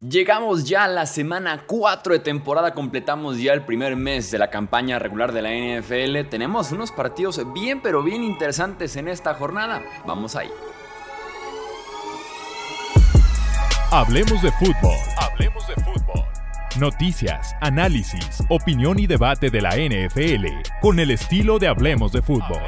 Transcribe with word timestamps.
Llegamos 0.00 0.62
ya 0.62 0.84
a 0.84 0.88
la 0.88 1.06
semana 1.06 1.64
4 1.66 2.12
de 2.12 2.18
temporada, 2.20 2.72
completamos 2.72 3.40
ya 3.40 3.52
el 3.52 3.64
primer 3.64 3.96
mes 3.96 4.30
de 4.30 4.38
la 4.38 4.48
campaña 4.48 5.00
regular 5.00 5.32
de 5.32 5.42
la 5.42 5.50
NFL. 5.50 6.28
Tenemos 6.30 6.70
unos 6.70 6.92
partidos 6.92 7.40
bien 7.52 7.82
pero 7.82 8.04
bien 8.04 8.22
interesantes 8.22 8.94
en 8.94 9.08
esta 9.08 9.34
jornada. 9.34 9.82
Vamos 10.06 10.36
ahí. 10.36 10.50
Hablemos 13.90 14.40
de 14.40 14.52
fútbol. 14.52 14.96
Hablemos 15.16 15.66
de 15.66 15.74
fútbol. 15.82 16.24
Noticias, 16.78 17.56
análisis, 17.60 18.44
opinión 18.48 19.00
y 19.00 19.08
debate 19.08 19.50
de 19.50 19.60
la 19.60 19.70
NFL 19.70 20.46
con 20.80 21.00
el 21.00 21.10
estilo 21.10 21.58
de 21.58 21.66
Hablemos 21.66 22.12
de 22.12 22.22
fútbol. 22.22 22.62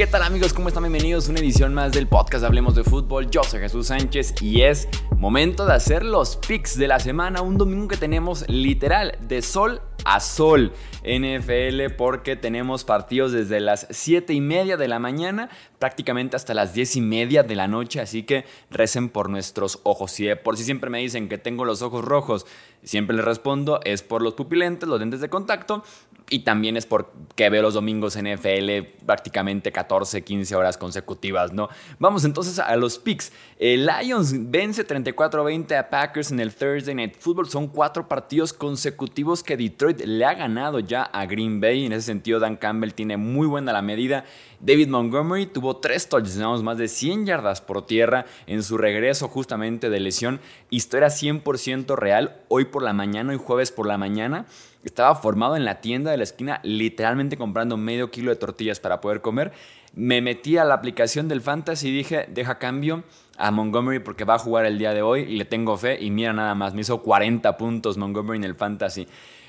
¿Qué 0.00 0.06
tal 0.06 0.22
amigos? 0.22 0.54
¿Cómo 0.54 0.68
están? 0.68 0.84
Bienvenidos 0.84 1.28
a 1.28 1.32
una 1.32 1.40
edición 1.40 1.74
más 1.74 1.92
del 1.92 2.06
podcast 2.08 2.42
Hablemos 2.42 2.74
de 2.74 2.84
Fútbol. 2.84 3.30
Yo 3.30 3.44
soy 3.44 3.60
Jesús 3.60 3.88
Sánchez 3.88 4.32
y 4.40 4.62
es 4.62 4.88
momento 5.18 5.66
de 5.66 5.74
hacer 5.74 6.06
los 6.06 6.36
picks 6.36 6.78
de 6.78 6.88
la 6.88 6.98
semana. 6.98 7.42
Un 7.42 7.58
domingo 7.58 7.86
que 7.86 7.98
tenemos 7.98 8.48
literal 8.48 9.18
de 9.20 9.42
sol 9.42 9.82
a 10.06 10.20
sol 10.20 10.72
NFL 11.02 11.94
porque 11.98 12.34
tenemos 12.34 12.84
partidos 12.84 13.32
desde 13.32 13.60
las 13.60 13.86
7 13.90 14.32
y 14.32 14.40
media 14.40 14.78
de 14.78 14.88
la 14.88 14.98
mañana 14.98 15.50
prácticamente 15.78 16.34
hasta 16.36 16.54
las 16.54 16.72
10 16.72 16.96
y 16.96 17.00
media 17.02 17.42
de 17.42 17.56
la 17.56 17.68
noche, 17.68 18.00
así 18.00 18.22
que 18.22 18.44
recen 18.70 19.10
por 19.10 19.28
nuestros 19.28 19.80
ojos. 19.82 20.12
Si 20.12 20.28
por 20.42 20.56
si 20.56 20.64
siempre 20.64 20.88
me 20.88 20.98
dicen 21.00 21.28
que 21.28 21.36
tengo 21.36 21.66
los 21.66 21.82
ojos 21.82 22.04
rojos, 22.04 22.46
siempre 22.82 23.16
les 23.16 23.24
respondo, 23.24 23.80
es 23.84 24.02
por 24.02 24.22
los 24.22 24.32
pupilentes, 24.32 24.88
los 24.88 25.00
lentes 25.00 25.20
de 25.20 25.28
contacto 25.28 25.82
y 26.30 26.40
también 26.40 26.76
es 26.76 26.86
porque 26.86 27.50
veo 27.50 27.60
los 27.60 27.74
domingos 27.74 28.16
NFL 28.16 29.04
prácticamente 29.04 29.72
14, 29.72 30.22
15 30.22 30.54
horas 30.54 30.78
consecutivas, 30.78 31.52
¿no? 31.52 31.68
Vamos 31.98 32.24
entonces 32.24 32.58
a 32.60 32.74
los 32.76 32.98
picks. 32.98 33.32
El 33.58 33.86
Lions 33.86 34.32
vence 34.50 34.86
34-20 34.86 35.76
a 35.76 35.90
Packers 35.90 36.30
en 36.30 36.38
el 36.38 36.54
Thursday 36.54 36.94
Night 36.94 37.16
Football. 37.18 37.48
Son 37.48 37.66
cuatro 37.66 38.08
partidos 38.08 38.52
consecutivos 38.52 39.42
que 39.42 39.56
Detroit 39.56 40.00
le 40.02 40.24
ha 40.24 40.34
ganado 40.34 40.78
ya 40.78 41.02
a 41.02 41.26
Green 41.26 41.60
Bay. 41.60 41.84
En 41.84 41.92
ese 41.92 42.06
sentido, 42.06 42.38
Dan 42.38 42.56
Campbell 42.56 42.94
tiene 42.94 43.16
muy 43.16 43.48
buena 43.48 43.72
la 43.72 43.82
medida. 43.82 44.24
David 44.60 44.88
Montgomery 44.88 45.46
tuvo 45.46 45.78
tres 45.78 46.08
touchdowns, 46.08 46.62
más 46.62 46.78
de 46.78 46.86
100 46.86 47.26
yardas 47.26 47.60
por 47.60 47.86
tierra 47.86 48.26
en 48.46 48.62
su 48.62 48.78
regreso 48.78 49.26
justamente 49.28 49.90
de 49.90 49.98
lesión. 49.98 50.40
Historia 50.70 51.08
100% 51.08 51.96
real. 51.96 52.42
Hoy 52.48 52.66
por 52.66 52.82
la 52.82 52.92
mañana, 52.92 53.32
hoy 53.32 53.38
jueves 53.38 53.72
por 53.72 53.86
la 53.86 53.98
mañana 53.98 54.46
estaba 54.84 55.14
formado 55.14 55.56
en 55.56 55.64
la 55.64 55.80
tienda 55.80 56.10
de 56.10 56.16
la 56.16 56.22
esquina, 56.22 56.60
literalmente 56.62 57.36
comprando 57.36 57.76
medio 57.76 58.10
kilo 58.10 58.30
de 58.30 58.36
tortillas 58.36 58.80
para 58.80 59.00
poder 59.00 59.20
comer. 59.20 59.52
Me 59.94 60.20
metí 60.20 60.56
a 60.56 60.64
la 60.64 60.74
aplicación 60.74 61.28
del 61.28 61.40
Fantasy 61.40 61.88
y 61.88 61.92
dije, 61.92 62.26
deja 62.30 62.58
cambio 62.58 63.02
a 63.36 63.50
Montgomery 63.50 63.98
porque 63.98 64.24
va 64.24 64.34
a 64.34 64.38
jugar 64.38 64.64
el 64.64 64.78
día 64.78 64.94
de 64.94 65.02
hoy 65.02 65.22
y 65.22 65.36
le 65.36 65.44
tengo 65.44 65.76
fe. 65.76 65.98
Y 66.00 66.10
mira 66.10 66.32
nada 66.32 66.54
más, 66.54 66.74
me 66.74 66.82
hizo 66.82 67.02
40 67.02 67.56
puntos 67.56 67.98
Montgomery 67.98 68.38
en 68.38 68.44
el 68.44 68.54
Fantasy. 68.54 69.06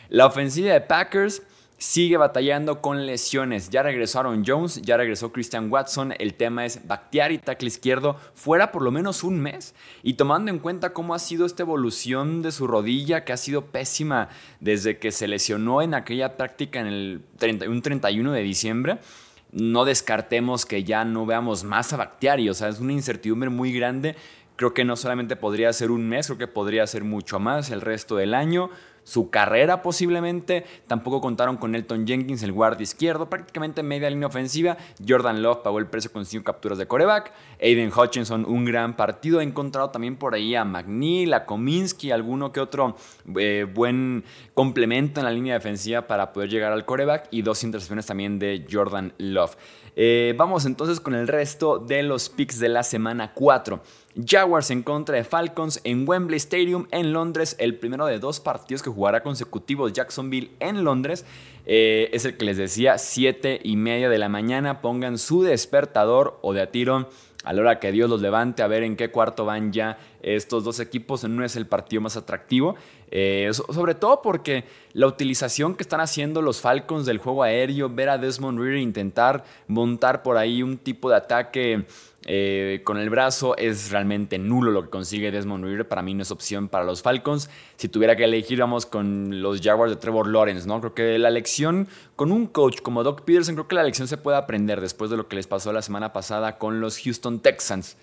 La 0.10 0.26
ofensiva 0.26 0.74
de 0.74 0.82
Packers 0.82 1.44
sigue 1.82 2.18
batallando 2.18 2.80
con 2.80 3.08
lesiones. 3.08 3.72
Ya 3.72 3.82
regresaron 3.82 4.44
Jones, 4.46 4.84
ya 4.84 4.98
regresó 4.98 5.32
Christian 5.32 5.72
Watson. 5.72 6.14
El 6.20 6.36
tema 6.36 6.64
es 6.64 6.80
y 6.80 7.38
tackle 7.40 7.68
izquierdo, 7.68 8.18
fuera 8.36 8.72
por 8.72 8.84
lo 8.84 8.92
menos 8.92 9.24
un 9.24 9.40
mes. 9.40 9.74
Y 10.04 10.14
tomando 10.14 10.52
en 10.52 10.60
cuenta 10.60 10.94
cómo 10.94 11.16
ha 11.16 11.20
sido 11.20 11.44
esta 11.44 11.64
evolución 11.64 12.44
de 12.44 12.52
su 12.52 12.68
rodilla, 12.68 13.26
que 13.26 13.34
ha 13.34 13.38
sido 13.38 13.66
pésima 13.66 14.30
desde 14.60 15.00
que 15.00 15.12
se 15.12 15.28
lesionó 15.28 15.82
en 15.82 15.96
aquella 15.96 16.38
práctica 16.38 16.80
en 16.80 16.86
el 16.88 17.22
31 17.40 18.32
de 18.32 18.42
diciembre. 18.44 19.00
No 19.52 19.84
descartemos 19.84 20.68
que 20.68 20.84
ya 20.84 21.04
no 21.04 21.26
veamos 21.26 21.64
más 21.64 21.94
a 21.94 21.98
Bakhtiari, 21.98 22.48
o 22.48 22.54
sea, 22.54 22.70
es 22.70 22.80
una 22.80 22.94
incertidumbre 22.94 23.50
muy 23.50 23.74
grande. 23.74 24.16
Creo 24.56 24.76
que 24.76 24.86
no 24.86 24.96
solamente 24.96 25.36
podría 25.36 25.74
ser 25.74 25.90
un 25.90 26.08
mes, 26.08 26.28
creo 26.28 26.38
que 26.38 26.48
podría 26.48 26.86
ser 26.86 27.04
mucho 27.04 27.40
más 27.40 27.72
el 27.72 27.82
resto 27.82 28.18
del 28.18 28.36
año 28.36 28.70
su 29.04 29.30
carrera 29.30 29.82
posiblemente. 29.82 30.66
Tampoco 30.88 31.22
contaron 31.22 31.58
con 31.58 31.76
Elton 31.76 32.06
Jenkins, 32.06 32.44
el 32.44 32.52
guardia 32.52 32.84
izquierdo, 32.84 33.30
prácticamente 33.30 33.84
media 33.84 34.10
línea 34.10 34.28
ofensiva. 34.28 34.78
Jordan 35.08 35.42
Love 35.42 35.60
pagó 35.64 35.80
el 35.80 35.88
precio 35.88 36.12
con 36.12 36.26
cinco 36.26 36.46
capturas 36.46 36.78
de 36.78 36.88
coreback. 36.88 37.34
Aiden 37.62 37.92
Hutchinson, 37.96 38.46
un 38.46 38.66
gran 38.66 38.96
partido. 38.96 39.42
He 39.42 39.44
encontrado 39.44 39.90
también 39.90 40.18
por 40.18 40.34
ahí 40.34 40.56
a 40.56 40.64
McNeil, 40.64 41.34
a 41.34 41.46
Kominsky, 41.46 42.12
alguno 42.12 42.52
que 42.52 42.60
otro 42.60 42.96
eh, 43.38 43.68
buen 43.72 44.24
complemento 44.54 45.20
en 45.20 45.26
la 45.26 45.32
línea 45.32 45.54
defensiva 45.54 46.08
para 46.08 46.34
poder 46.34 46.50
llegar 46.50 46.72
al 46.72 46.86
coreback. 46.86 47.28
Y 47.32 47.42
dos 47.42 47.64
intercepciones 47.64 48.06
también 48.06 48.40
de 48.40 48.66
Jordan 48.70 49.14
Love. 49.18 49.56
Eh, 49.96 50.34
vamos 50.38 50.66
entonces 50.66 51.00
con 51.00 51.16
el 51.16 51.28
resto 51.28 51.78
de 51.78 52.04
los 52.04 52.30
picks 52.30 52.60
de 52.60 52.70
la 52.70 52.84
semana 52.84 53.34
4. 53.34 53.82
Jaguars 54.16 54.72
en 54.72 54.84
contra 54.84 55.16
de 55.16 55.24
Falcons 55.24 55.80
en 55.84 56.08
Wembley 56.08 56.38
Stadium 56.38 56.88
en 56.92 57.14
Londres, 57.14 57.56
el 57.60 57.76
primero 57.76 58.06
de 58.06 58.20
dos 58.20 58.40
partidos 58.40 58.84
que 58.84 58.90
jugará 58.90 59.24
consecutivos 59.24 59.94
Jacksonville 59.94 60.52
en 60.60 60.84
Londres. 60.84 61.26
Eh, 61.66 62.10
es 62.14 62.26
el 62.26 62.38
que 62.38 62.46
les 62.46 62.58
decía, 62.58 62.98
7 62.98 63.62
y 63.64 63.76
media 63.76 64.10
de 64.10 64.18
la 64.18 64.30
mañana. 64.30 64.82
Pongan 64.82 65.18
su 65.18 65.44
despertador 65.44 66.40
o 66.42 66.54
de 66.54 66.62
a 66.62 66.72
tiro 66.72 67.10
a 67.44 67.54
la 67.54 67.62
hora 67.62 67.80
que 67.80 67.92
Dios 67.92 68.10
los 68.10 68.22
levante 68.22 68.62
a 68.64 68.68
ver 68.68 68.84
en 68.84 68.96
qué 68.96 69.10
cuarto 69.10 69.46
van 69.46 69.72
ya 69.72 69.98
estos 70.22 70.64
dos 70.64 70.80
equipos. 70.80 71.24
No 71.24 71.44
es 71.44 71.56
el 71.56 71.68
partido 71.68 72.02
más 72.02 72.18
atractivo. 72.18 72.76
Eh, 73.10 73.50
sobre 73.54 73.96
todo 73.96 74.22
porque 74.22 74.64
la 74.94 75.08
utilización 75.08 75.76
que 75.76 75.84
están 75.84 76.00
haciendo 76.00 76.42
los 76.42 76.62
Falcons 76.62 77.06
del 77.06 77.18
juego 77.18 77.44
aéreo, 77.44 77.90
ver 77.90 78.10
a 78.10 78.18
Desmond 78.18 78.60
Reader 78.60 78.78
intentar 78.78 79.44
montar 79.68 80.24
por 80.24 80.38
ahí 80.38 80.64
un 80.64 80.78
tipo 80.78 81.10
de 81.10 81.18
ataque 81.18 81.86
eh, 82.28 82.82
con 82.84 82.98
el 82.98 83.10
brazo 83.10 83.58
es 83.58 83.90
realmente 83.90 84.38
nulo 84.38 84.70
lo 84.70 84.84
que 84.84 84.90
consigue 84.90 85.32
Desmond 85.32 85.66
Reader. 85.66 85.88
Para 85.88 86.02
mí 86.02 86.14
no 86.14 86.22
es 86.22 86.32
opción 86.32 86.70
para 86.70 86.86
los 86.86 87.02
Falcons. 87.02 87.50
Si 87.78 87.90
tuviera 87.90 88.16
que 88.16 88.26
elegir, 88.26 88.60
vamos 88.60 88.86
con 88.86 89.42
los 89.42 89.62
Jaguars 89.62 89.92
de 89.92 89.98
Trevor 89.98 90.28
Lawrence, 90.28 90.68
¿no? 90.68 90.80
Creo 90.80 90.94
que 90.94 91.18
la 91.18 91.32
lección 91.32 91.88
con 92.16 92.32
un 92.32 92.48
coach 92.48 92.82
como 92.82 93.04
Doc 93.04 93.22
Peterson, 93.22 93.56
creo 93.56 93.68
que 93.68 93.76
la 93.76 93.84
lección 93.84 94.08
se 94.08 94.18
puede 94.18 94.38
aprender 94.38 94.82
después 94.82 95.10
de 95.10 95.18
lo 95.18 95.28
que 95.28 95.36
les 95.36 95.48
pasó 95.48 95.74
la 95.74 95.82
semana 95.82 96.14
pasada 96.14 96.58
con 96.58 96.80
los 96.80 97.00
Houston 97.00 97.40
Texans. 97.40 97.98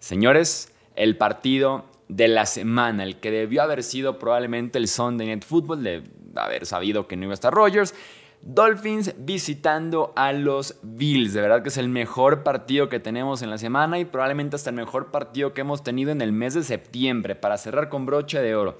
Señores, 0.00 0.72
el 0.96 1.16
partido 1.16 1.84
de 2.08 2.28
la 2.28 2.46
semana, 2.46 3.04
el 3.04 3.20
que 3.20 3.30
debió 3.30 3.62
haber 3.62 3.82
sido 3.82 4.18
probablemente 4.18 4.78
el 4.78 4.88
Sunday 4.88 5.28
Night 5.28 5.44
Football, 5.44 5.82
de 5.82 6.02
haber 6.34 6.66
sabido 6.66 7.06
que 7.06 7.16
no 7.16 7.24
iba 7.24 7.32
a 7.32 7.34
estar 7.34 7.52
Rogers. 7.52 7.94
Dolphins 8.42 9.14
visitando 9.18 10.12
a 10.16 10.32
los 10.32 10.76
Bills. 10.82 11.34
De 11.34 11.42
verdad 11.42 11.62
que 11.62 11.68
es 11.68 11.76
el 11.76 11.88
mejor 11.88 12.42
partido 12.42 12.88
que 12.88 12.98
tenemos 12.98 13.42
en 13.42 13.50
la 13.50 13.58
semana 13.58 13.98
y 13.98 14.06
probablemente 14.06 14.56
hasta 14.56 14.70
el 14.70 14.76
mejor 14.76 15.10
partido 15.10 15.52
que 15.52 15.60
hemos 15.60 15.84
tenido 15.84 16.10
en 16.10 16.22
el 16.22 16.32
mes 16.32 16.54
de 16.54 16.62
septiembre 16.62 17.34
para 17.34 17.58
cerrar 17.58 17.90
con 17.90 18.06
broche 18.06 18.40
de 18.40 18.54
oro. 18.54 18.78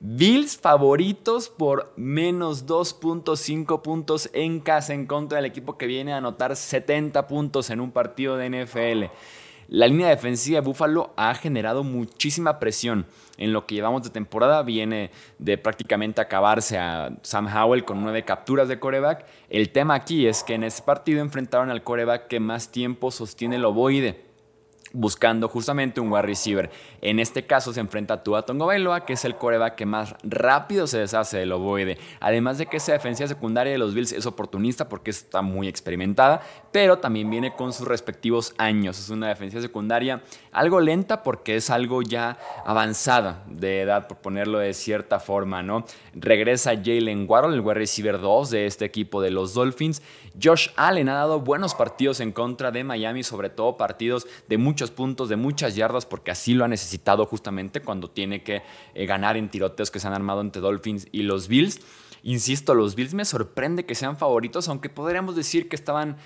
Bills 0.00 0.58
favoritos 0.58 1.48
por 1.48 1.92
menos 1.96 2.66
2.5 2.66 3.82
puntos 3.82 4.30
en 4.32 4.60
casa 4.60 4.94
en 4.94 5.06
contra 5.06 5.36
del 5.36 5.46
equipo 5.46 5.76
que 5.76 5.86
viene 5.86 6.12
a 6.12 6.18
anotar 6.18 6.54
70 6.54 7.26
puntos 7.26 7.70
en 7.70 7.80
un 7.80 7.90
partido 7.90 8.36
de 8.36 8.48
NFL. 8.48 9.04
La 9.70 9.86
línea 9.86 10.08
defensiva 10.08 10.60
de 10.60 10.66
Buffalo 10.66 11.12
ha 11.16 11.34
generado 11.34 11.84
muchísima 11.84 12.58
presión 12.58 13.04
en 13.36 13.52
lo 13.52 13.66
que 13.66 13.74
llevamos 13.74 14.02
de 14.02 14.08
temporada. 14.08 14.62
Viene 14.62 15.10
de 15.38 15.58
prácticamente 15.58 16.22
acabarse 16.22 16.78
a 16.78 17.10
Sam 17.20 17.54
Howell 17.54 17.84
con 17.84 18.00
nueve 18.00 18.24
capturas 18.24 18.68
de 18.68 18.80
coreback. 18.80 19.26
El 19.50 19.68
tema 19.68 19.94
aquí 19.94 20.26
es 20.26 20.42
que 20.42 20.54
en 20.54 20.64
ese 20.64 20.82
partido 20.82 21.20
enfrentaron 21.20 21.68
al 21.68 21.82
coreback 21.82 22.28
que 22.28 22.40
más 22.40 22.72
tiempo 22.72 23.10
sostiene 23.10 23.56
el 23.56 23.66
ovoide 23.66 24.27
buscando 24.92 25.48
justamente 25.48 26.00
un 26.00 26.12
wide 26.12 26.22
receiver. 26.22 26.70
En 27.00 27.18
este 27.20 27.46
caso 27.46 27.72
se 27.72 27.80
enfrenta 27.80 28.14
a 28.14 28.22
Tua 28.22 28.42
Tongoveloa, 28.42 29.04
que 29.04 29.14
es 29.14 29.24
el 29.24 29.36
coreback 29.36 29.74
que 29.74 29.86
más 29.86 30.14
rápido 30.22 30.86
se 30.86 30.98
deshace 30.98 31.38
del 31.38 31.52
ovoide. 31.52 31.98
Además 32.20 32.58
de 32.58 32.66
que 32.66 32.78
esa 32.78 32.92
defensiva 32.92 33.28
secundaria 33.28 33.72
de 33.72 33.78
los 33.78 33.94
Bills 33.94 34.12
es 34.12 34.26
oportunista 34.26 34.88
porque 34.88 35.10
está 35.10 35.42
muy 35.42 35.68
experimentada, 35.68 36.40
pero 36.72 36.98
también 36.98 37.30
viene 37.30 37.54
con 37.54 37.72
sus 37.72 37.86
respectivos 37.86 38.54
años. 38.58 38.98
Es 38.98 39.10
una 39.10 39.28
defensiva 39.28 39.62
secundaria 39.62 40.22
algo 40.52 40.80
lenta 40.80 41.22
porque 41.22 41.56
es 41.56 41.70
algo 41.70 42.02
ya 42.02 42.38
avanzada 42.64 43.44
de 43.46 43.82
edad, 43.82 44.08
por 44.08 44.18
ponerlo 44.18 44.58
de 44.58 44.74
cierta 44.74 45.20
forma, 45.20 45.62
¿no? 45.62 45.84
Regresa 46.14 46.72
Jalen 46.72 47.26
Waddle, 47.28 47.54
el 47.54 47.60
wide 47.60 47.74
receiver 47.74 48.20
2 48.20 48.50
de 48.50 48.66
este 48.66 48.84
equipo 48.84 49.20
de 49.22 49.30
los 49.30 49.54
Dolphins. 49.54 50.02
Josh 50.40 50.68
Allen 50.76 51.08
ha 51.08 51.14
dado 51.14 51.40
buenos 51.40 51.74
partidos 51.74 52.20
en 52.20 52.32
contra 52.32 52.70
de 52.70 52.84
Miami, 52.84 53.22
sobre 53.22 53.50
todo 53.50 53.76
partidos 53.76 54.26
de 54.48 54.58
muchos 54.78 54.90
puntos, 54.92 55.28
de 55.28 55.34
muchas 55.34 55.74
yardas, 55.74 56.06
porque 56.06 56.30
así 56.30 56.54
lo 56.54 56.64
ha 56.64 56.68
necesitado 56.68 57.24
justamente 57.26 57.80
cuando 57.80 58.08
tiene 58.10 58.44
que 58.44 58.62
eh, 58.94 59.06
ganar 59.06 59.36
en 59.36 59.48
tiroteos 59.48 59.90
que 59.90 59.98
se 59.98 60.06
han 60.06 60.14
armado 60.14 60.40
entre 60.40 60.62
Dolphins 60.62 61.08
y 61.10 61.22
los 61.22 61.48
Bills. 61.48 61.80
Insisto, 62.22 62.76
los 62.76 62.94
Bills 62.94 63.12
me 63.12 63.24
sorprende 63.24 63.84
que 63.84 63.96
sean 63.96 64.16
favoritos, 64.16 64.68
aunque 64.68 64.88
podríamos 64.88 65.34
decir 65.34 65.68
que 65.68 65.74
estaban 65.74 66.16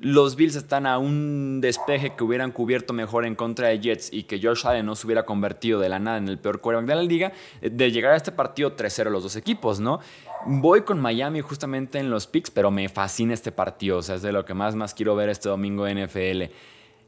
Los 0.00 0.34
Bills 0.34 0.56
están 0.56 0.86
a 0.86 0.98
un 0.98 1.60
despeje 1.60 2.16
que 2.16 2.24
hubieran 2.24 2.50
cubierto 2.50 2.92
mejor 2.92 3.24
en 3.26 3.36
contra 3.36 3.68
de 3.68 3.78
Jets 3.78 4.12
y 4.12 4.24
que 4.24 4.40
Josh 4.42 4.66
Allen 4.66 4.86
no 4.86 4.96
se 4.96 5.06
hubiera 5.06 5.24
convertido 5.24 5.78
de 5.78 5.88
la 5.88 6.00
nada 6.00 6.16
en 6.16 6.28
el 6.28 6.38
peor 6.40 6.60
quarterback 6.60 6.88
de 6.88 6.96
la 6.96 7.02
liga, 7.02 7.32
de 7.60 7.92
llegar 7.92 8.14
a 8.14 8.16
este 8.16 8.32
partido 8.32 8.74
3-0 8.74 9.10
los 9.10 9.22
dos 9.22 9.36
equipos, 9.36 9.78
¿no? 9.78 10.00
Voy 10.46 10.80
con 10.80 10.98
Miami 10.98 11.42
justamente 11.42 12.00
en 12.00 12.10
los 12.10 12.26
picks, 12.26 12.50
pero 12.50 12.72
me 12.72 12.88
fascina 12.88 13.34
este 13.34 13.52
partido, 13.52 13.98
o 13.98 14.02
sea, 14.02 14.16
es 14.16 14.22
de 14.22 14.32
lo 14.32 14.44
que 14.44 14.54
más, 14.54 14.74
más 14.74 14.94
quiero 14.94 15.14
ver 15.14 15.28
este 15.28 15.48
domingo 15.48 15.86
NFL. 15.86 16.50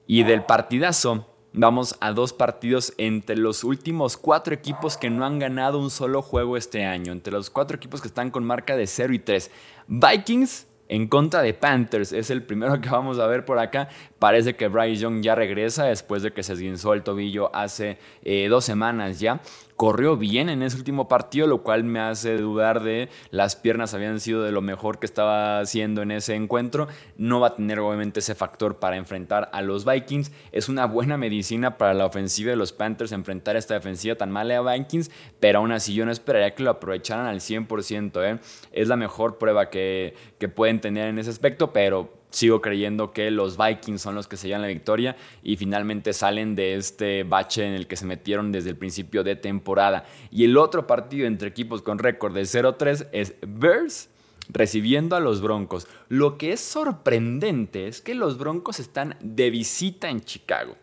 Y 0.07 0.25
del 0.25 0.45
partidazo, 0.45 1.27
vamos 1.53 1.97
a 2.01 2.13
dos 2.13 2.33
partidos 2.33 2.93
entre 2.99 3.37
los 3.37 3.65
últimos 3.65 4.17
cuatro 4.17 4.55
equipos 4.55 4.97
que 4.97 5.11
no 5.11 5.25
han 5.25 5.39
ganado 5.39 5.79
un 5.79 5.91
solo 5.91 6.23
juego 6.23 6.57
este 6.57 6.85
año, 6.85 7.13
entre 7.13 7.33
los 7.33 7.51
cuatro 7.51 7.77
equipos 7.77 8.01
que 8.01 8.09
están 8.09 8.31
con 8.31 8.45
marca 8.45 8.77
de 8.77 8.87
0 8.87 9.13
y 9.15 9.19
3. 9.19 9.51
Vikings 9.87 10.67
en 10.89 11.09
contra 11.09 11.43
de 11.43 11.55
Panthers. 11.55 12.13
Es 12.13 12.31
el 12.31 12.43
primero 12.43 12.81
que 12.81 12.91
vamos 12.91 13.19
a 13.19 13.27
ver 13.27 13.45
por 13.45 13.59
acá. 13.59 13.89
Parece 14.23 14.55
que 14.55 14.69
Bryce 14.69 15.03
Young 15.03 15.21
ya 15.21 15.35
regresa 15.35 15.87
después 15.87 16.23
de 16.23 16.33
que 16.33 16.45
se 16.45 16.53
esguinzó 16.53 16.95
el 16.95 17.03
tobillo 17.03 17.53
hace 17.57 17.99
eh, 18.23 18.47
dos 18.49 18.65
semanas 18.65 19.19
ya 19.19 19.41
corrió 19.75 20.17
bien 20.17 20.49
en 20.49 20.63
ese 20.63 20.77
último 20.77 21.09
partido, 21.09 21.49
lo 21.49 21.65
cual 21.65 21.83
me 21.83 21.99
hace 21.99 22.37
dudar 22.37 22.85
de 22.85 23.09
las 23.33 23.57
piernas 23.57 23.95
habían 23.95 24.21
sido 24.21 24.45
de 24.45 24.53
lo 24.53 24.61
mejor 24.61 25.01
que 25.01 25.07
estaba 25.07 25.59
haciendo 25.59 26.03
en 26.03 26.13
ese 26.13 26.37
encuentro. 26.37 26.87
No 27.17 27.41
va 27.41 27.49
a 27.49 27.57
tener 27.57 27.81
obviamente 27.81 28.21
ese 28.21 28.37
factor 28.37 28.77
para 28.77 28.97
enfrentar 28.97 29.51
a 29.53 29.61
los 29.61 29.85
Vikings. 29.85 30.31
Es 30.53 30.69
una 30.69 30.87
buena 30.87 31.17
medicina 31.17 31.79
para 31.79 31.93
la 31.93 32.07
ofensiva 32.07 32.51
de 32.51 32.57
los 32.57 32.73
Panthers 32.73 33.11
enfrentar 33.11 33.57
esta 33.57 33.75
defensiva 33.75 34.15
tan 34.15 34.31
mala 34.31 34.55
de 34.55 34.79
Vikings, 34.79 35.11
pero 35.41 35.59
aún 35.59 35.73
así 35.73 35.95
yo 35.95 36.07
no 36.07 36.13
esperaría 36.13 36.55
que 36.55 36.63
lo 36.63 36.71
aprovecharan 36.71 37.27
al 37.27 37.41
100%. 37.41 38.23
¿eh? 38.25 38.39
Es 38.71 38.87
la 38.87 38.95
mejor 38.95 39.37
prueba 39.37 39.69
que, 39.69 40.15
que 40.39 40.49
pueden 40.49 40.81
tener 40.81 41.09
en 41.09 41.19
ese 41.19 41.31
aspecto, 41.31 41.73
pero 41.73 42.22
sigo 42.33 42.61
creyendo 42.61 43.13
que 43.13 43.31
los 43.31 43.57
Vikings 43.57 44.01
son 44.01 44.15
los 44.15 44.27
que 44.27 44.37
se 44.37 44.49
llevan 44.49 44.63
la 44.63 44.69
victoria 44.69 45.17
y 45.43 45.57
finalmente 45.57 46.13
salen 46.13 46.55
de 46.57 46.75
este 46.75 47.23
bache 47.23 47.67
en 47.67 47.75
el 47.75 47.87
que 47.87 47.97
se 47.97 48.07
metieron 48.07 48.51
desde 48.51 48.71
el 48.71 48.77
principio 48.77 49.23
de 49.23 49.37
temporada. 49.37 50.05
Y 50.31 50.45
el 50.45 50.57
otro 50.57 50.87
partido 50.87 51.27
entre 51.27 51.49
equipos 51.49 51.83
con 51.83 51.99
récord 51.99 52.35
de 52.35 52.43
0-3 52.43 53.09
es 53.13 53.35
Bears 53.47 54.09
recibiendo 54.49 55.15
a 55.15 55.21
los 55.21 55.41
Broncos. 55.41 55.87
Lo 56.09 56.39
que 56.39 56.53
es 56.53 56.61
sorprendente 56.61 57.87
es 57.87 58.01
que 58.01 58.15
los 58.15 58.39
Broncos 58.39 58.81
están 58.81 59.17
de 59.21 59.51
visita 59.51 60.09
en 60.09 60.21
Chicago. 60.21 60.77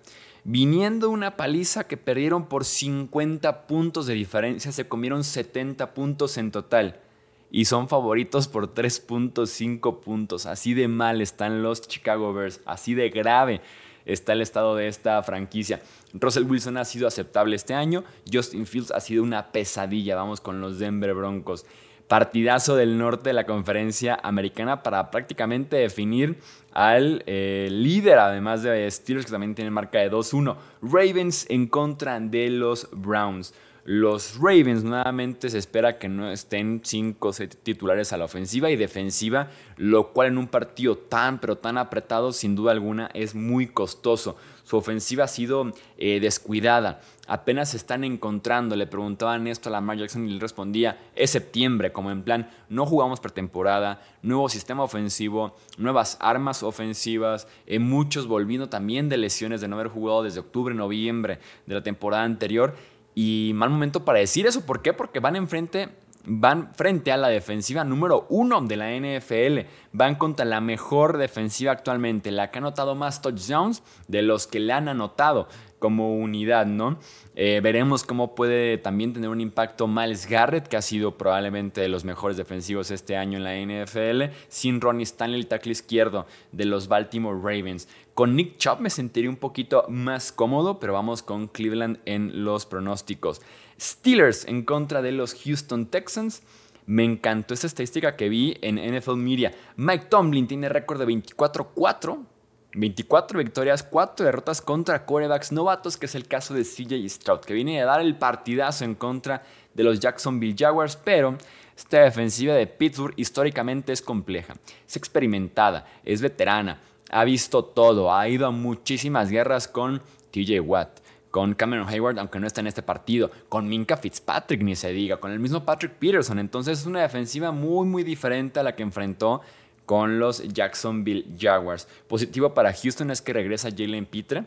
Viniendo 0.45 1.09
una 1.09 1.35
paliza 1.35 1.85
que 1.85 1.97
perdieron 1.97 2.47
por 2.47 2.63
50 2.63 3.67
puntos 3.67 4.07
de 4.07 4.13
diferencia, 4.13 4.71
se 4.71 4.87
comieron 4.87 5.23
70 5.23 5.93
puntos 5.93 6.37
en 6.37 6.51
total 6.51 7.01
y 7.51 7.65
son 7.65 7.87
favoritos 7.87 8.47
por 8.47 8.73
3.5 8.73 9.99
puntos. 9.99 10.45
Así 10.45 10.73
de 10.73 10.87
mal 10.87 11.21
están 11.21 11.63
los 11.63 11.81
Chicago 11.81 12.33
Bears, 12.33 12.61
así 12.65 12.93
de 12.93 13.09
grave 13.09 13.61
está 14.05 14.33
el 14.33 14.41
estado 14.41 14.75
de 14.75 14.87
esta 14.87 15.21
franquicia. 15.23 15.81
Russell 16.13 16.45
Wilson 16.45 16.77
ha 16.77 16.85
sido 16.85 17.07
aceptable 17.07 17.55
este 17.55 17.73
año, 17.73 18.03
Justin 18.31 18.65
Fields 18.65 18.91
ha 18.91 18.99
sido 18.99 19.23
una 19.23 19.51
pesadilla, 19.51 20.15
vamos 20.15 20.41
con 20.41 20.61
los 20.61 20.79
Denver 20.79 21.13
Broncos. 21.13 21.65
Partidazo 22.07 22.75
del 22.75 22.97
norte 22.97 23.29
de 23.29 23.33
la 23.33 23.45
conferencia 23.45 24.19
americana 24.23 24.81
para 24.81 25.11
prácticamente 25.11 25.77
definir 25.77 26.39
al 26.71 27.23
eh, 27.27 27.67
líder, 27.71 28.17
además 28.17 28.63
de 28.63 28.89
Steelers, 28.89 29.27
que 29.27 29.31
también 29.31 29.53
tiene 29.53 29.69
marca 29.69 29.99
de 29.99 30.11
2-1. 30.11 30.55
Ravens 30.81 31.45
en 31.49 31.67
contra 31.67 32.19
de 32.19 32.49
los 32.49 32.89
Browns. 32.91 33.53
Los 33.85 34.37
Ravens 34.37 34.83
nuevamente 34.83 35.49
se 35.49 35.57
espera 35.57 35.97
que 35.97 36.09
no 36.09 36.29
estén 36.31 36.81
5 36.83 37.27
o 37.27 37.33
7 37.33 37.57
titulares 37.63 38.11
a 38.13 38.17
la 38.17 38.25
ofensiva 38.25 38.69
y 38.69 38.75
defensiva, 38.75 39.49
lo 39.77 40.11
cual 40.11 40.27
en 40.27 40.37
un 40.37 40.47
partido 40.47 40.97
tan 40.97 41.39
pero 41.39 41.57
tan 41.57 41.77
apretado 41.77 42.31
sin 42.31 42.55
duda 42.55 42.71
alguna 42.71 43.09
es 43.13 43.35
muy 43.35 43.67
costoso. 43.67 44.35
Su 44.63 44.77
ofensiva 44.77 45.23
ha 45.23 45.27
sido 45.27 45.71
eh, 45.97 46.19
descuidada, 46.19 47.01
apenas 47.27 47.69
se 47.69 47.77
están 47.77 48.03
encontrando. 48.03 48.75
Le 48.75 48.85
preguntaban 48.85 49.47
esto 49.47 49.69
a 49.69 49.71
Lamar 49.71 49.97
Jackson 49.97 50.27
y 50.27 50.33
él 50.33 50.39
respondía, 50.39 50.99
es 51.15 51.31
septiembre, 51.31 51.91
como 51.91 52.11
en 52.11 52.21
plan, 52.21 52.49
no 52.69 52.85
jugamos 52.85 53.19
pretemporada, 53.19 54.01
nuevo 54.21 54.47
sistema 54.49 54.83
ofensivo, 54.83 55.55
nuevas 55.77 56.17
armas 56.19 56.61
ofensivas, 56.61 57.47
eh, 57.65 57.79
muchos 57.79 58.27
volviendo 58.27 58.69
también 58.69 59.09
de 59.09 59.17
lesiones 59.17 59.61
de 59.61 59.67
no 59.67 59.77
haber 59.77 59.87
jugado 59.87 60.21
desde 60.21 60.41
octubre, 60.41 60.75
noviembre 60.75 61.39
de 61.65 61.73
la 61.73 61.81
temporada 61.81 62.23
anterior 62.23 62.75
y 63.15 63.51
mal 63.55 63.69
momento 63.69 64.05
para 64.05 64.19
decir 64.19 64.47
eso. 64.47 64.65
¿Por 64.65 64.81
qué? 64.81 64.93
Porque 64.93 65.19
van 65.19 65.35
enfrente 65.35 65.89
van 66.25 66.73
frente 66.75 67.11
a 67.11 67.17
la 67.17 67.29
defensiva 67.29 67.83
número 67.83 68.27
uno 68.29 68.61
de 68.61 68.77
la 68.77 68.91
NFL. 68.91 69.67
Van 69.91 70.15
contra 70.15 70.45
la 70.45 70.61
mejor 70.61 71.17
defensiva 71.17 71.71
actualmente, 71.71 72.31
la 72.31 72.51
que 72.51 72.59
ha 72.59 72.61
anotado 72.61 72.95
más 72.95 73.21
touchdowns 73.21 73.83
de 74.07 74.21
los 74.21 74.47
que 74.47 74.59
le 74.59 74.73
han 74.73 74.87
anotado 74.87 75.47
como 75.79 76.15
unidad, 76.15 76.65
¿no? 76.65 76.99
Eh, 77.35 77.61
veremos 77.63 78.03
cómo 78.03 78.35
puede 78.35 78.77
también 78.77 79.13
tener 79.13 79.29
un 79.29 79.39
impacto 79.39 79.87
Miles 79.87 80.27
Garrett, 80.27 80.67
que 80.67 80.75
ha 80.75 80.81
sido 80.81 81.17
probablemente 81.17 81.79
de 81.79 81.87
los 81.87 82.03
mejores 82.03 82.35
defensivos 82.35 82.91
este 82.91 83.15
año 83.15 83.37
en 83.37 83.45
la 83.45 83.55
NFL, 83.55 84.35
sin 84.49 84.81
Ronnie 84.81 85.03
Stanley, 85.03 85.39
el 85.39 85.47
tackle 85.47 85.71
izquierdo 85.71 86.27
de 86.51 86.65
los 86.65 86.89
Baltimore 86.89 87.39
Ravens. 87.41 87.87
Con 88.19 88.35
Nick 88.35 88.57
Chubb 88.57 88.81
me 88.81 88.89
sentiría 88.89 89.29
un 89.29 89.37
poquito 89.37 89.85
más 89.87 90.33
cómodo, 90.33 90.77
pero 90.77 90.91
vamos 90.91 91.23
con 91.23 91.47
Cleveland 91.47 91.99
en 92.03 92.43
los 92.43 92.65
pronósticos. 92.65 93.41
Steelers 93.79 94.43
en 94.43 94.63
contra 94.63 95.01
de 95.01 95.13
los 95.13 95.33
Houston 95.35 95.85
Texans. 95.85 96.43
Me 96.85 97.05
encantó 97.05 97.53
esta 97.53 97.67
estadística 97.67 98.17
que 98.17 98.27
vi 98.27 98.57
en 98.61 98.75
NFL 98.75 99.15
Media. 99.15 99.53
Mike 99.77 100.07
Tomlin 100.09 100.49
tiene 100.49 100.67
récord 100.67 100.99
de 100.99 101.07
24-4 101.07 102.25
24 102.73 103.39
victorias, 103.39 103.83
4 103.83 104.25
derrotas 104.25 104.61
contra 104.61 105.05
corebacks 105.05 105.53
novatos, 105.53 105.95
que 105.95 106.07
es 106.07 106.15
el 106.15 106.27
caso 106.27 106.53
de 106.53 106.65
CJ 106.65 107.07
Stroud, 107.07 107.39
que 107.39 107.53
viene 107.53 107.81
a 107.81 107.85
dar 107.85 108.01
el 108.01 108.17
partidazo 108.17 108.83
en 108.83 108.95
contra 108.95 109.43
de 109.73 109.83
los 109.83 110.01
Jacksonville 110.01 110.57
Jaguars, 110.59 110.97
pero 110.97 111.37
esta 111.75 112.01
defensiva 112.01 112.53
de 112.53 112.67
Pittsburgh 112.67 113.13
históricamente 113.15 113.93
es 113.93 114.01
compleja, 114.01 114.55
es 114.85 114.97
experimentada, 114.97 115.87
es 116.03 116.21
veterana, 116.21 116.79
ha 117.09 117.23
visto 117.23 117.63
todo, 117.63 118.13
ha 118.13 118.27
ido 118.27 118.47
a 118.47 118.51
muchísimas 118.51 119.29
guerras 119.29 119.67
con 119.67 120.01
TJ 120.31 120.61
Watt, 120.61 120.99
con 121.31 121.53
Cameron 121.53 121.87
Hayward, 121.87 122.19
aunque 122.19 122.39
no 122.39 122.47
está 122.47 122.61
en 122.61 122.67
este 122.67 122.81
partido, 122.81 123.31
con 123.49 123.67
Minka 123.67 123.97
Fitzpatrick, 123.97 124.61
ni 124.61 124.75
se 124.75 124.91
diga, 124.91 125.17
con 125.17 125.31
el 125.31 125.39
mismo 125.39 125.63
Patrick 125.65 125.93
Peterson. 125.93 126.39
Entonces 126.39 126.79
es 126.79 126.85
una 126.85 127.01
defensiva 127.01 127.51
muy, 127.51 127.85
muy 127.85 128.03
diferente 128.03 128.59
a 128.59 128.63
la 128.63 128.75
que 128.75 128.83
enfrentó 128.83 129.41
con 129.85 130.19
los 130.19 130.43
Jacksonville 130.47 131.25
Jaguars. 131.39 131.87
Positivo 132.07 132.53
para 132.53 132.73
Houston 132.73 133.11
es 133.11 133.21
que 133.21 133.33
regresa 133.33 133.69
Jalen 133.75 134.05
Pitre, 134.05 134.45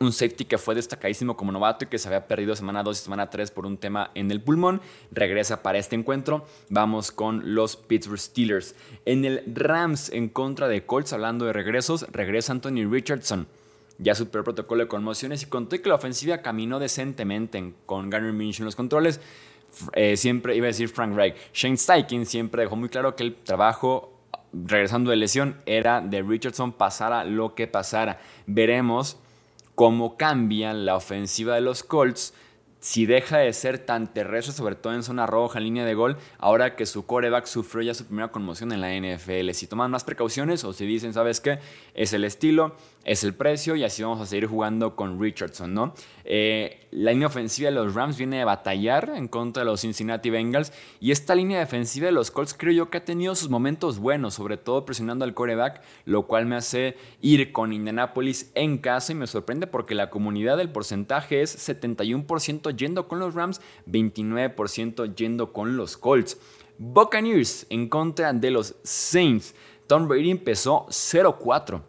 un 0.00 0.12
safety 0.12 0.44
que 0.44 0.58
fue 0.58 0.74
destacadísimo 0.74 1.36
como 1.36 1.50
novato 1.50 1.84
y 1.84 1.88
que 1.88 1.98
se 1.98 2.08
había 2.08 2.26
perdido 2.28 2.54
semana 2.54 2.82
2 2.82 3.00
y 3.00 3.02
semana 3.02 3.30
3 3.30 3.50
por 3.50 3.66
un 3.66 3.78
tema 3.78 4.10
en 4.14 4.30
el 4.30 4.40
pulmón. 4.40 4.80
Regresa 5.10 5.62
para 5.62 5.78
este 5.78 5.96
encuentro. 5.96 6.46
Vamos 6.68 7.10
con 7.10 7.54
los 7.54 7.76
Pittsburgh 7.76 8.20
Steelers. 8.20 8.74
En 9.04 9.24
el 9.24 9.42
Rams 9.46 10.10
en 10.10 10.28
contra 10.28 10.68
de 10.68 10.84
Colts, 10.86 11.12
hablando 11.12 11.46
de 11.46 11.52
regresos, 11.52 12.06
regresa 12.12 12.52
Anthony 12.52 12.88
Richardson. 12.88 13.48
Ya 13.98 14.14
superó 14.14 14.40
el 14.40 14.44
protocolo 14.44 14.84
de 14.84 14.88
conmociones 14.88 15.42
y 15.42 15.46
conté 15.46 15.82
que 15.82 15.88
la 15.88 15.96
ofensiva 15.96 16.38
caminó 16.38 16.78
decentemente 16.78 17.74
con 17.84 18.10
Garner 18.10 18.32
Minshew 18.32 18.62
en 18.62 18.66
los 18.66 18.76
controles. 18.76 19.20
Eh, 19.94 20.16
siempre 20.16 20.54
iba 20.54 20.66
a 20.66 20.68
decir 20.68 20.88
Frank 20.88 21.16
Reich. 21.16 21.34
Shane 21.52 21.76
Steichen 21.76 22.24
siempre 22.24 22.62
dejó 22.62 22.76
muy 22.76 22.88
claro 22.88 23.16
que 23.16 23.24
el 23.24 23.34
trabajo 23.34 24.14
regresando 24.52 25.10
de 25.10 25.16
lesión, 25.16 25.56
era 25.66 26.00
de 26.00 26.22
Richardson 26.22 26.72
pasara 26.72 27.24
lo 27.24 27.54
que 27.54 27.66
pasara. 27.66 28.20
Veremos 28.46 29.18
cómo 29.78 30.16
cambia 30.16 30.74
la 30.74 30.96
ofensiva 30.96 31.54
de 31.54 31.60
los 31.60 31.84
Colts 31.84 32.34
si 32.80 33.06
deja 33.06 33.38
de 33.38 33.52
ser 33.52 33.78
tan 33.78 34.12
terrestre, 34.12 34.52
sobre 34.52 34.74
todo 34.74 34.92
en 34.92 35.04
zona 35.04 35.24
roja, 35.24 35.58
en 35.58 35.66
línea 35.66 35.84
de 35.84 35.94
gol, 35.94 36.16
ahora 36.38 36.74
que 36.74 36.84
su 36.84 37.06
coreback 37.06 37.46
sufrió 37.46 37.82
ya 37.82 37.94
su 37.94 38.04
primera 38.04 38.32
conmoción 38.32 38.72
en 38.72 38.80
la 38.80 38.90
NFL. 38.92 39.52
Si 39.52 39.68
toman 39.68 39.92
más 39.92 40.02
precauciones 40.02 40.64
o 40.64 40.72
si 40.72 40.84
dicen, 40.84 41.14
¿sabes 41.14 41.40
qué? 41.40 41.60
Es 41.94 42.12
el 42.12 42.24
estilo, 42.24 42.74
es 43.04 43.24
el 43.24 43.34
precio 43.34 43.74
y 43.74 43.84
así 43.84 44.02
vamos 44.02 44.20
a 44.20 44.26
seguir 44.26 44.46
jugando 44.46 44.94
con 44.94 45.20
Richardson, 45.20 45.72
¿no? 45.72 45.94
Eh, 46.24 46.86
la 46.90 47.12
línea 47.12 47.28
ofensiva 47.28 47.70
de 47.70 47.76
los 47.76 47.94
Rams 47.94 48.18
viene 48.18 48.38
de 48.38 48.44
batallar 48.44 49.12
en 49.14 49.28
contra 49.28 49.62
de 49.62 49.70
los 49.70 49.80
Cincinnati 49.80 50.30
Bengals 50.30 50.72
y 51.00 51.10
esta 51.10 51.34
línea 51.34 51.58
defensiva 51.58 52.06
de 52.06 52.12
los 52.12 52.30
Colts 52.30 52.54
creo 52.54 52.72
yo 52.72 52.90
que 52.90 52.98
ha 52.98 53.04
tenido 53.04 53.34
sus 53.34 53.48
momentos 53.48 53.98
buenos, 53.98 54.34
sobre 54.34 54.56
todo 54.56 54.84
presionando 54.84 55.24
al 55.24 55.34
coreback, 55.34 55.82
lo 56.04 56.26
cual 56.26 56.46
me 56.46 56.56
hace 56.56 56.96
ir 57.22 57.52
con 57.52 57.72
Indianapolis 57.72 58.50
en 58.54 58.78
casa 58.78 59.12
y 59.12 59.14
me 59.14 59.26
sorprende 59.26 59.66
porque 59.66 59.94
la 59.94 60.10
comunidad 60.10 60.56
del 60.56 60.70
porcentaje 60.70 61.40
es 61.40 61.68
71% 61.68 62.76
yendo 62.76 63.08
con 63.08 63.20
los 63.20 63.34
Rams, 63.34 63.60
29% 63.86 65.14
yendo 65.14 65.52
con 65.52 65.76
los 65.76 65.96
Colts. 65.96 66.38
Buccaneers 66.78 67.66
en 67.70 67.88
contra 67.88 68.32
de 68.32 68.50
los 68.50 68.76
Saints. 68.82 69.54
Tom 69.86 70.06
Brady 70.06 70.30
empezó 70.30 70.86
0-4 70.88 71.82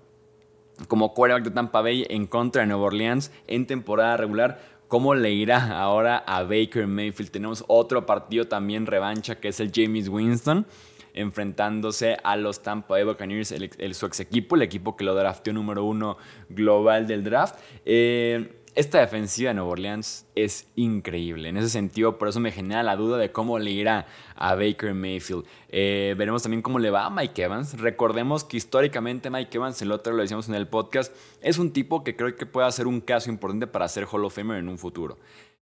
como 0.88 1.14
quarterback 1.14 1.44
de 1.46 1.52
Tampa 1.52 1.82
Bay 1.82 2.06
en 2.10 2.28
contra 2.28 2.62
de 2.62 2.68
Nueva 2.68 2.84
Orleans 2.84 3.32
en 3.48 3.68
temporada 3.68 4.18
regular. 4.18 4.60
¿Cómo 4.88 5.14
le 5.14 5.32
irá 5.32 5.80
ahora 5.80 6.18
a 6.18 6.42
Baker 6.44 6.88
Mayfield? 6.88 7.30
Tenemos 7.32 7.64
otro 7.68 8.06
partido 8.06 8.48
también 8.48 8.88
revancha 8.88 9.36
que 9.40 9.50
es 9.50 9.60
el 9.60 9.72
James 9.74 10.10
Winston. 10.10 10.66
enfrentándose 11.14 12.18
a 12.24 12.36
los 12.36 12.62
Tampa 12.62 12.94
Bay 12.94 13.04
Buccaneers, 13.04 13.52
el, 13.52 13.94
su 13.96 14.06
ex 14.06 14.20
equipo, 14.20 14.56
el 14.56 14.62
equipo 14.62 14.96
que 14.96 15.04
lo 15.04 15.16
drafteó 15.16 15.54
número 15.54 15.84
uno 15.84 16.18
global 16.50 17.08
del 17.08 17.24
draft. 17.24 17.56
Eh, 17.86 18.59
esta 18.76 19.00
defensiva 19.00 19.50
de 19.50 19.56
Nueva 19.56 19.72
Orleans 19.72 20.28
es 20.36 20.68
increíble. 20.76 21.50
En 21.50 21.58
ese 21.58 21.70
sentido, 21.70 22.18
por 22.18 22.28
eso 22.28 22.40
me 22.40 22.52
genera 22.52 22.84
la 22.84 22.96
duda 22.96 23.18
de 23.18 23.32
cómo 23.32 23.60
le 23.60 23.72
irá 23.72 24.08
a 24.36 24.56
Baker 24.56 24.94
Mayfield. 24.94 25.46
Eh, 25.70 26.16
veremos 26.18 26.44
también 26.44 26.62
cómo 26.62 26.80
le 26.80 26.90
va 26.90 27.06
a 27.06 27.10
Mike 27.10 27.44
Evans. 27.44 27.80
Recordemos 27.80 28.44
que 28.44 28.58
históricamente 28.58 29.30
Mike 29.30 29.58
Evans, 29.58 29.82
el 29.82 29.92
otro 29.92 30.14
lo 30.14 30.22
decíamos 30.22 30.50
en 30.50 30.56
el 30.56 30.68
podcast, 30.68 31.16
es 31.42 31.58
un 31.58 31.72
tipo 31.72 32.04
que 32.04 32.16
creo 32.16 32.36
que 32.36 32.46
puede 32.46 32.68
hacer 32.68 32.88
un 32.88 33.02
caso 33.02 33.30
importante 33.30 33.68
para 33.68 33.88
ser 33.88 34.06
Hall 34.06 34.26
of 34.26 34.36
Famer 34.36 34.58
en 34.58 34.70
un 34.70 34.78
futuro. 34.78 35.18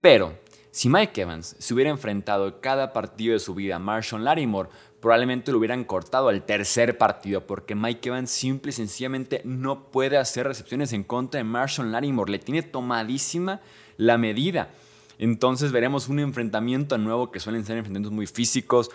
Pero 0.01 0.37
si 0.71 0.87
Mike 0.87 1.21
Evans 1.21 1.55
se 1.57 1.73
hubiera 1.73 1.89
enfrentado 1.89 2.61
cada 2.61 2.93
partido 2.93 3.33
de 3.33 3.39
su 3.39 3.55
vida 3.55 3.77
a 3.77 3.79
Marshall 3.79 4.23
Larimore, 4.23 4.69
probablemente 4.99 5.51
lo 5.51 5.57
hubieran 5.59 5.83
cortado 5.83 6.29
al 6.29 6.43
tercer 6.43 6.97
partido, 6.97 7.45
porque 7.47 7.75
Mike 7.75 8.09
Evans 8.09 8.31
simple 8.31 8.69
y 8.69 8.73
sencillamente 8.73 9.41
no 9.43 9.91
puede 9.91 10.17
hacer 10.17 10.47
recepciones 10.47 10.93
en 10.93 11.03
contra 11.03 11.37
de 11.39 11.43
Marshall 11.43 11.91
Larimore. 11.91 12.31
Le 12.31 12.39
tiene 12.39 12.63
tomadísima 12.63 13.61
la 13.97 14.17
medida. 14.17 14.69
Entonces 15.17 15.71
veremos 15.71 16.07
un 16.07 16.19
enfrentamiento 16.19 16.97
nuevo 16.97 17.31
que 17.31 17.39
suelen 17.39 17.65
ser 17.65 17.77
enfrentamientos 17.77 18.13
muy 18.13 18.27
físicos, 18.27 18.89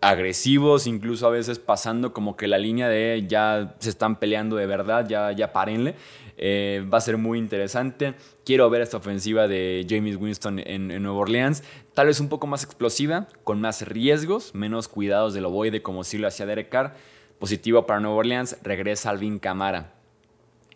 agresivos, 0.00 0.86
incluso 0.86 1.26
a 1.26 1.30
veces 1.30 1.58
pasando 1.58 2.12
como 2.12 2.36
que 2.36 2.46
la 2.46 2.58
línea 2.58 2.88
de 2.88 3.24
ya 3.28 3.74
se 3.78 3.90
están 3.90 4.16
peleando 4.16 4.56
de 4.56 4.66
verdad, 4.66 5.08
ya, 5.08 5.32
ya 5.32 5.52
párenle. 5.52 5.94
Eh, 6.40 6.86
va 6.92 6.98
a 6.98 7.00
ser 7.00 7.18
muy 7.18 7.38
interesante. 7.38 8.14
Quiero 8.44 8.70
ver 8.70 8.80
esta 8.80 8.96
ofensiva 8.96 9.48
de 9.48 9.84
James 9.88 10.16
Winston 10.16 10.60
en, 10.60 11.02
Nueva 11.02 11.18
Orleans. 11.18 11.64
Tal 11.94 12.06
vez 12.06 12.20
un 12.20 12.28
poco 12.28 12.46
más 12.46 12.62
explosiva, 12.62 13.26
con 13.44 13.60
más 13.60 13.86
riesgos, 13.86 14.54
menos 14.54 14.86
cuidados 14.88 15.34
del 15.34 15.44
ovoide 15.44 15.82
como 15.82 16.04
si 16.04 16.16
lo 16.16 16.28
hacía 16.28 16.46
Derek 16.46 16.68
Carr. 16.68 16.94
Positivo 17.38 17.86
para 17.86 18.00
Nueva 18.00 18.16
Orleans, 18.16 18.56
regresa 18.62 19.10
Alvin 19.10 19.38
Camara. 19.38 19.94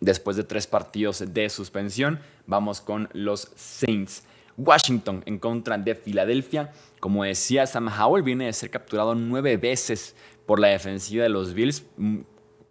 Después 0.01 0.35
de 0.35 0.43
tres 0.43 0.67
partidos 0.67 1.33
de 1.33 1.49
suspensión, 1.49 2.19
vamos 2.45 2.81
con 2.81 3.09
los 3.13 3.51
Saints. 3.55 4.23
Washington 4.57 5.23
en 5.25 5.39
contra 5.39 5.77
de 5.77 5.95
Filadelfia. 5.95 6.71
Como 6.99 7.23
decía, 7.23 7.65
Sam 7.65 7.87
Howell 7.87 8.23
viene 8.23 8.45
de 8.45 8.53
ser 8.53 8.69
capturado 8.69 9.15
nueve 9.15 9.57
veces 9.57 10.15
por 10.45 10.59
la 10.59 10.67
defensiva 10.67 11.23
de 11.23 11.29
los 11.29 11.53
Bills. 11.53 11.85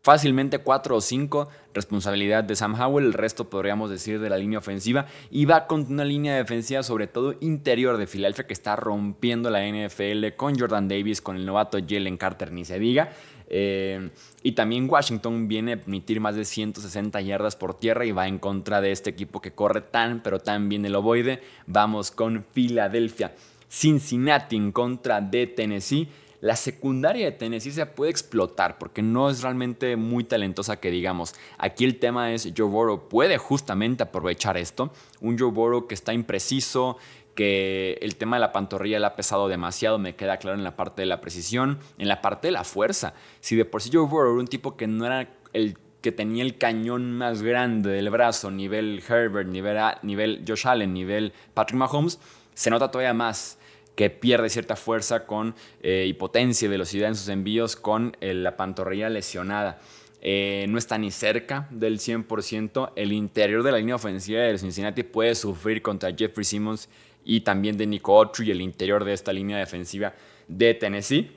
Fácilmente 0.04 0.58
cuatro 0.58 0.96
o 0.96 1.00
cinco, 1.00 1.48
responsabilidad 1.74 2.42
de 2.42 2.56
Sam 2.56 2.74
Howell, 2.74 3.06
el 3.06 3.12
resto 3.12 3.48
podríamos 3.48 3.88
decir 3.88 4.18
de 4.18 4.28
la 4.28 4.36
línea 4.36 4.58
ofensiva. 4.58 5.06
Y 5.30 5.44
va 5.44 5.68
con 5.68 5.86
una 5.88 6.04
línea 6.04 6.34
defensiva, 6.34 6.82
sobre 6.82 7.06
todo 7.06 7.36
interior 7.38 7.96
de 7.96 8.08
Filadelfia, 8.08 8.48
que 8.48 8.52
está 8.52 8.74
rompiendo 8.74 9.48
la 9.48 9.64
NFL 9.64 10.34
con 10.36 10.58
Jordan 10.58 10.88
Davis, 10.88 11.20
con 11.20 11.36
el 11.36 11.46
novato 11.46 11.78
Jalen 11.78 12.16
Carter, 12.16 12.50
ni 12.50 12.64
se 12.64 12.80
diga. 12.80 13.12
Eh, 13.46 14.10
y 14.42 14.52
también 14.52 14.90
Washington 14.90 15.46
viene 15.46 15.74
a 15.74 15.76
permitir 15.76 16.18
más 16.18 16.34
de 16.34 16.46
160 16.46 17.20
yardas 17.20 17.54
por 17.54 17.78
tierra 17.78 18.04
y 18.04 18.10
va 18.10 18.26
en 18.26 18.40
contra 18.40 18.80
de 18.80 18.90
este 18.90 19.10
equipo 19.10 19.40
que 19.40 19.52
corre 19.52 19.82
tan, 19.82 20.20
pero 20.24 20.40
tan 20.40 20.68
bien 20.68 20.84
el 20.84 20.96
ovoide. 20.96 21.44
Vamos 21.68 22.10
con 22.10 22.44
Filadelfia. 22.50 23.34
Cincinnati 23.68 24.56
en 24.56 24.72
contra 24.72 25.20
de 25.20 25.46
Tennessee. 25.46 26.08
La 26.42 26.56
secundaria 26.56 27.24
de 27.24 27.30
Tennessee 27.30 27.70
se 27.70 27.86
puede 27.86 28.10
explotar 28.10 28.76
porque 28.76 29.00
no 29.00 29.30
es 29.30 29.42
realmente 29.42 29.94
muy 29.94 30.24
talentosa 30.24 30.80
que 30.80 30.90
digamos. 30.90 31.36
Aquí 31.56 31.84
el 31.84 32.00
tema 32.00 32.32
es 32.32 32.52
Joe 32.56 32.66
Burrow 32.66 33.08
puede 33.08 33.38
justamente 33.38 34.02
aprovechar 34.02 34.56
esto. 34.56 34.92
Un 35.20 35.38
Joe 35.38 35.52
Burrow 35.52 35.86
que 35.86 35.94
está 35.94 36.12
impreciso, 36.12 36.96
que 37.36 37.96
el 38.02 38.16
tema 38.16 38.34
de 38.34 38.40
la 38.40 38.50
pantorrilla 38.50 38.98
le 38.98 39.06
ha 39.06 39.14
pesado 39.14 39.46
demasiado, 39.46 40.00
me 40.00 40.16
queda 40.16 40.38
claro 40.38 40.58
en 40.58 40.64
la 40.64 40.74
parte 40.74 41.02
de 41.02 41.06
la 41.06 41.20
precisión, 41.20 41.78
en 41.96 42.08
la 42.08 42.20
parte 42.20 42.48
de 42.48 42.52
la 42.52 42.64
fuerza. 42.64 43.14
Si 43.38 43.54
de 43.54 43.64
por 43.64 43.80
sí 43.80 43.90
Joe 43.92 44.08
Burrow 44.08 44.32
era 44.32 44.40
un 44.40 44.48
tipo 44.48 44.76
que 44.76 44.88
no 44.88 45.06
era 45.06 45.32
el 45.52 45.78
que 46.00 46.10
tenía 46.10 46.42
el 46.42 46.58
cañón 46.58 47.12
más 47.12 47.42
grande 47.42 47.90
del 47.90 48.10
brazo, 48.10 48.50
nivel 48.50 49.00
Herbert, 49.08 49.48
nivel, 49.48 49.78
nivel 50.02 50.44
Josh 50.44 50.66
Allen, 50.66 50.92
nivel 50.92 51.32
Patrick 51.54 51.78
Mahomes, 51.78 52.18
se 52.52 52.68
nota 52.68 52.90
todavía 52.90 53.14
más 53.14 53.58
que 53.94 54.10
pierde 54.10 54.48
cierta 54.48 54.76
fuerza 54.76 55.26
con, 55.26 55.54
eh, 55.82 56.06
y 56.08 56.12
potencia 56.14 56.66
y 56.66 56.68
velocidad 56.68 57.08
en 57.08 57.14
sus 57.14 57.28
envíos 57.28 57.76
con 57.76 58.16
eh, 58.20 58.34
la 58.34 58.56
pantorrilla 58.56 59.08
lesionada. 59.08 59.80
Eh, 60.24 60.66
no 60.68 60.78
está 60.78 60.98
ni 60.98 61.10
cerca 61.10 61.66
del 61.70 61.98
100%. 61.98 62.92
El 62.96 63.12
interior 63.12 63.62
de 63.62 63.72
la 63.72 63.78
línea 63.78 63.96
ofensiva 63.96 64.40
de 64.40 64.56
Cincinnati 64.56 65.02
puede 65.02 65.34
sufrir 65.34 65.82
contra 65.82 66.14
Jeffrey 66.16 66.44
Simmons 66.44 66.88
y 67.24 67.40
también 67.40 67.76
de 67.76 67.86
Nico 67.86 68.30
y 68.38 68.50
el 68.50 68.60
interior 68.60 69.04
de 69.04 69.12
esta 69.12 69.32
línea 69.32 69.58
defensiva 69.58 70.14
de 70.48 70.74
Tennessee. 70.74 71.30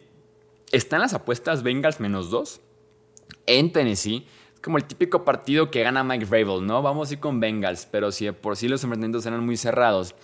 Están 0.72 1.02
las 1.02 1.14
apuestas 1.14 1.64
Bengals 1.64 2.00
menos 2.00 2.30
2 2.30 2.62
en 3.48 3.72
Tennessee. 3.72 4.26
Es 4.54 4.60
como 4.62 4.78
el 4.78 4.86
típico 4.86 5.26
partido 5.26 5.72
que 5.72 5.84
gana 5.84 6.04
Mike 6.04 6.26
Vrabel, 6.26 6.66
¿no? 6.66 6.82
Vamos 6.82 7.10
a 7.10 7.14
ir 7.14 7.20
con 7.20 7.40
Bengals, 7.40 7.88
pero 7.92 8.12
si 8.12 8.32
por 8.32 8.56
sí 8.56 8.68
los 8.68 8.84
enfrentamientos 8.84 9.26
eran 9.26 9.44
muy 9.46 9.58
cerrados 9.58 10.16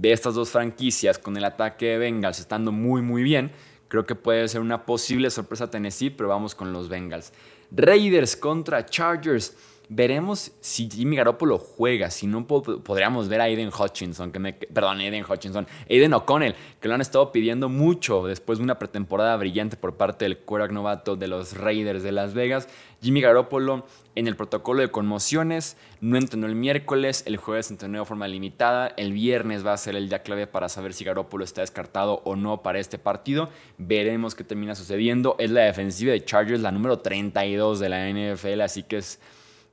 de 0.00 0.12
estas 0.12 0.34
dos 0.34 0.50
franquicias 0.50 1.18
con 1.18 1.36
el 1.36 1.44
ataque 1.44 1.86
de 1.86 1.98
Bengals 1.98 2.40
estando 2.40 2.72
muy 2.72 3.02
muy 3.02 3.22
bien, 3.22 3.52
creo 3.88 4.06
que 4.06 4.14
puede 4.14 4.48
ser 4.48 4.60
una 4.60 4.86
posible 4.86 5.30
sorpresa 5.30 5.70
Tennessee, 5.70 6.10
pero 6.10 6.28
vamos 6.28 6.54
con 6.54 6.72
los 6.72 6.88
Bengals. 6.88 7.32
Raiders 7.70 8.36
contra 8.36 8.84
Chargers. 8.84 9.56
Veremos 9.88 10.52
si 10.60 10.88
Jimmy 10.90 11.16
Garoppolo 11.16 11.58
juega, 11.58 12.10
si 12.10 12.26
no 12.26 12.46
podríamos 12.46 13.28
ver 13.28 13.40
a 13.40 13.44
Aiden 13.44 13.68
Hutchinson, 13.68 14.32
que 14.32 14.38
me, 14.38 14.52
perdón, 14.52 15.00
Aiden 15.00 15.24
Hutchinson, 15.28 15.66
Aiden 15.90 16.14
O'Connell, 16.14 16.54
que 16.80 16.88
lo 16.88 16.94
han 16.94 17.00
estado 17.00 17.32
pidiendo 17.32 17.68
mucho 17.68 18.26
después 18.26 18.58
de 18.58 18.64
una 18.64 18.78
pretemporada 18.78 19.36
brillante 19.36 19.76
por 19.76 19.96
parte 19.96 20.24
del 20.24 20.38
quarterback 20.38 20.72
novato 20.72 21.16
de 21.16 21.28
los 21.28 21.56
Raiders 21.56 22.02
de 22.02 22.12
Las 22.12 22.34
Vegas. 22.34 22.68
Jimmy 23.02 23.20
Garoppolo 23.20 23.84
en 24.14 24.28
el 24.28 24.36
protocolo 24.36 24.80
de 24.80 24.90
conmociones, 24.90 25.76
no 26.00 26.16
entrenó 26.16 26.46
el 26.46 26.54
miércoles, 26.54 27.24
el 27.26 27.36
jueves 27.36 27.70
entrenó 27.70 27.98
de 27.98 28.04
forma 28.04 28.28
limitada, 28.28 28.94
el 28.96 29.12
viernes 29.12 29.66
va 29.66 29.72
a 29.72 29.76
ser 29.76 29.96
el 29.96 30.08
día 30.08 30.22
clave 30.22 30.46
para 30.46 30.68
saber 30.68 30.94
si 30.94 31.04
Garoppolo 31.04 31.44
está 31.44 31.62
descartado 31.62 32.22
o 32.24 32.36
no 32.36 32.62
para 32.62 32.78
este 32.78 32.98
partido. 32.98 33.50
Veremos 33.78 34.34
qué 34.34 34.44
termina 34.44 34.74
sucediendo. 34.74 35.36
Es 35.38 35.50
la 35.50 35.62
defensiva 35.62 36.12
de 36.12 36.24
Chargers, 36.24 36.60
la 36.60 36.72
número 36.72 37.00
32 37.00 37.80
de 37.80 37.88
la 37.88 38.08
NFL, 38.08 38.60
así 38.60 38.84
que 38.84 38.98
es 38.98 39.20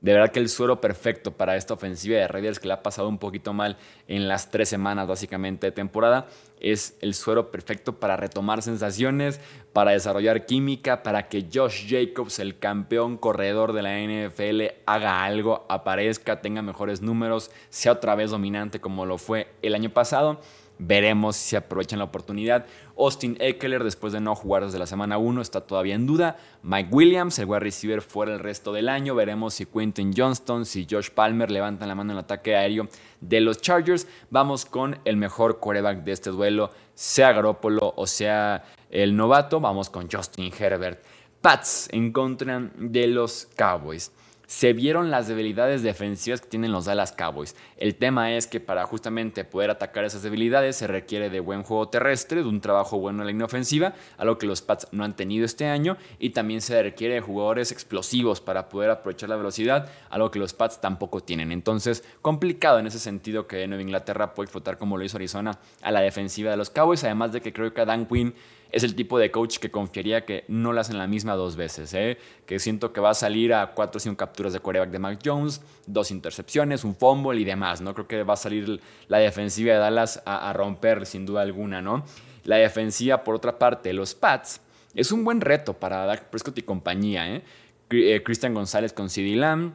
de 0.02 0.12
verdad 0.12 0.32
que 0.32 0.40
el 0.40 0.48
suero 0.48 0.80
perfecto 0.80 1.32
para 1.32 1.56
esta 1.56 1.74
ofensiva 1.74 2.16
de 2.16 2.26
Raiders 2.26 2.58
que 2.58 2.66
le 2.66 2.74
ha 2.74 2.82
pasado 2.82 3.08
un 3.08 3.18
poquito 3.18 3.52
mal 3.52 3.78
en 4.08 4.28
las 4.28 4.50
tres 4.50 4.68
semanas 4.68 5.06
básicamente 5.06 5.68
de 5.68 5.72
temporada, 5.72 6.26
es 6.60 6.96
el 7.00 7.14
suero 7.14 7.52
perfecto 7.52 7.98
para 7.98 8.16
retomar 8.16 8.62
sensaciones, 8.62 9.40
para 9.72 9.92
desarrollar 9.92 10.44
química, 10.44 11.04
para 11.04 11.28
que 11.28 11.46
Josh 11.52 11.88
Jacobs, 11.88 12.40
el 12.40 12.58
campeón 12.58 13.16
corredor 13.16 13.72
de 13.72 13.82
la 13.82 13.98
NFL, 13.98 14.74
haga 14.86 15.24
algo, 15.24 15.66
aparezca, 15.68 16.40
tenga 16.40 16.62
mejores 16.62 17.00
números, 17.00 17.52
sea 17.70 17.92
otra 17.92 18.16
vez 18.16 18.32
dominante 18.32 18.80
como 18.80 19.06
lo 19.06 19.18
fue 19.18 19.54
el 19.62 19.74
año 19.74 19.90
pasado. 19.90 20.40
Veremos 20.78 21.36
si 21.36 21.54
aprovechan 21.54 22.00
la 22.00 22.06
oportunidad. 22.06 22.66
Austin 23.04 23.36
Eckler, 23.40 23.84
después 23.84 24.12
de 24.12 24.20
no 24.20 24.34
jugar 24.34 24.64
desde 24.64 24.78
la 24.78 24.86
semana 24.86 25.18
1, 25.18 25.40
está 25.40 25.60
todavía 25.62 25.94
en 25.94 26.06
duda. 26.06 26.36
Mike 26.62 26.90
Williams, 26.92 27.38
el 27.38 27.46
wide 27.46 27.60
receiver, 27.60 28.02
fuera 28.02 28.32
el 28.32 28.38
resto 28.38 28.72
del 28.72 28.88
año. 28.88 29.14
Veremos 29.14 29.54
si 29.54 29.66
Quentin 29.66 30.12
Johnston, 30.16 30.64
si 30.64 30.86
Josh 30.88 31.10
Palmer 31.10 31.50
levantan 31.50 31.88
la 31.88 31.94
mano 31.94 32.12
en 32.12 32.18
el 32.18 32.24
ataque 32.24 32.56
aéreo 32.56 32.88
de 33.20 33.40
los 33.40 33.60
Chargers. 33.60 34.06
Vamos 34.30 34.64
con 34.64 34.98
el 35.04 35.16
mejor 35.16 35.58
quarterback 35.58 36.04
de 36.04 36.12
este 36.12 36.30
duelo, 36.30 36.70
sea 36.94 37.32
Garoppolo 37.32 37.94
o 37.96 38.06
sea 38.06 38.64
el 38.90 39.16
novato. 39.16 39.60
Vamos 39.60 39.90
con 39.90 40.08
Justin 40.10 40.52
Herbert. 40.56 41.02
Pats 41.40 41.88
en 41.90 42.12
contra 42.12 42.70
de 42.76 43.06
los 43.08 43.48
Cowboys 43.56 44.12
se 44.52 44.74
vieron 44.74 45.10
las 45.10 45.28
debilidades 45.28 45.82
defensivas 45.82 46.42
que 46.42 46.46
tienen 46.46 46.72
los 46.72 46.84
Dallas 46.84 47.12
Cowboys. 47.12 47.56
El 47.78 47.94
tema 47.94 48.34
es 48.34 48.46
que 48.46 48.60
para 48.60 48.84
justamente 48.84 49.46
poder 49.46 49.70
atacar 49.70 50.04
esas 50.04 50.22
debilidades 50.22 50.76
se 50.76 50.86
requiere 50.86 51.30
de 51.30 51.40
buen 51.40 51.62
juego 51.62 51.88
terrestre, 51.88 52.42
de 52.42 52.48
un 52.50 52.60
trabajo 52.60 52.98
bueno 52.98 53.20
en 53.20 53.26
la 53.26 53.32
línea 53.32 53.46
ofensiva, 53.46 53.94
algo 54.18 54.36
que 54.36 54.46
los 54.46 54.60
Pats 54.60 54.88
no 54.92 55.04
han 55.04 55.16
tenido 55.16 55.46
este 55.46 55.68
año, 55.68 55.96
y 56.18 56.30
también 56.30 56.60
se 56.60 56.82
requiere 56.82 57.14
de 57.14 57.20
jugadores 57.22 57.72
explosivos 57.72 58.42
para 58.42 58.68
poder 58.68 58.90
aprovechar 58.90 59.30
la 59.30 59.36
velocidad, 59.36 59.90
algo 60.10 60.30
que 60.30 60.38
los 60.38 60.52
Pats 60.52 60.82
tampoco 60.82 61.22
tienen. 61.22 61.50
Entonces, 61.50 62.04
complicado 62.20 62.78
en 62.78 62.86
ese 62.86 62.98
sentido 62.98 63.46
que 63.46 63.66
Nueva 63.66 63.82
Inglaterra 63.82 64.34
puede 64.34 64.48
explotar 64.48 64.76
como 64.76 64.98
lo 64.98 65.04
hizo 65.04 65.16
Arizona 65.16 65.58
a 65.80 65.90
la 65.90 66.00
defensiva 66.00 66.50
de 66.50 66.58
los 66.58 66.68
Cowboys, 66.68 67.04
además 67.04 67.32
de 67.32 67.40
que 67.40 67.54
creo 67.54 67.72
que 67.72 67.86
Dan 67.86 68.04
Quinn 68.04 68.34
es 68.72 68.82
el 68.82 68.94
tipo 68.94 69.18
de 69.18 69.30
coach 69.30 69.58
que 69.58 69.70
confiaría 69.70 70.24
que 70.24 70.44
no 70.48 70.72
lo 70.72 70.80
hacen 70.80 70.96
la 70.96 71.06
misma 71.06 71.36
dos 71.36 71.56
veces, 71.56 71.92
¿eh? 71.92 72.16
que 72.46 72.58
siento 72.58 72.92
que 72.92 73.02
va 73.02 73.10
a 73.10 73.14
salir 73.14 73.52
a 73.52 73.72
cuatro 73.74 73.98
o 73.98 74.00
cinco 74.00 74.16
capturas 74.16 74.54
de 74.54 74.60
quarterback 74.60 74.90
de 74.90 74.98
Mac 74.98 75.20
Jones, 75.22 75.60
dos 75.86 76.10
intercepciones, 76.10 76.82
un 76.82 76.96
fumble 76.96 77.38
y 77.38 77.44
demás, 77.44 77.82
¿no? 77.82 77.94
Creo 77.94 78.08
que 78.08 78.22
va 78.22 78.32
a 78.32 78.38
salir 78.38 78.80
la 79.08 79.18
defensiva 79.18 79.74
de 79.74 79.78
Dallas 79.78 80.22
a, 80.24 80.50
romper 80.54 81.04
sin 81.04 81.26
duda 81.26 81.42
alguna, 81.42 81.82
¿no? 81.82 82.04
La 82.44 82.56
defensiva, 82.56 83.22
por 83.22 83.34
otra 83.34 83.58
parte, 83.58 83.92
los 83.92 84.14
Pats, 84.14 84.62
es 84.94 85.12
un 85.12 85.22
buen 85.22 85.42
reto 85.42 85.74
para 85.74 86.06
Dak 86.06 86.30
Prescott 86.30 86.56
y 86.58 86.62
compañía, 86.62 87.30
¿eh? 87.30 87.42
eh 87.90 88.22
Christian 88.24 88.54
González 88.54 88.94
con 88.94 89.10
CD 89.10 89.36
Lamb, 89.36 89.74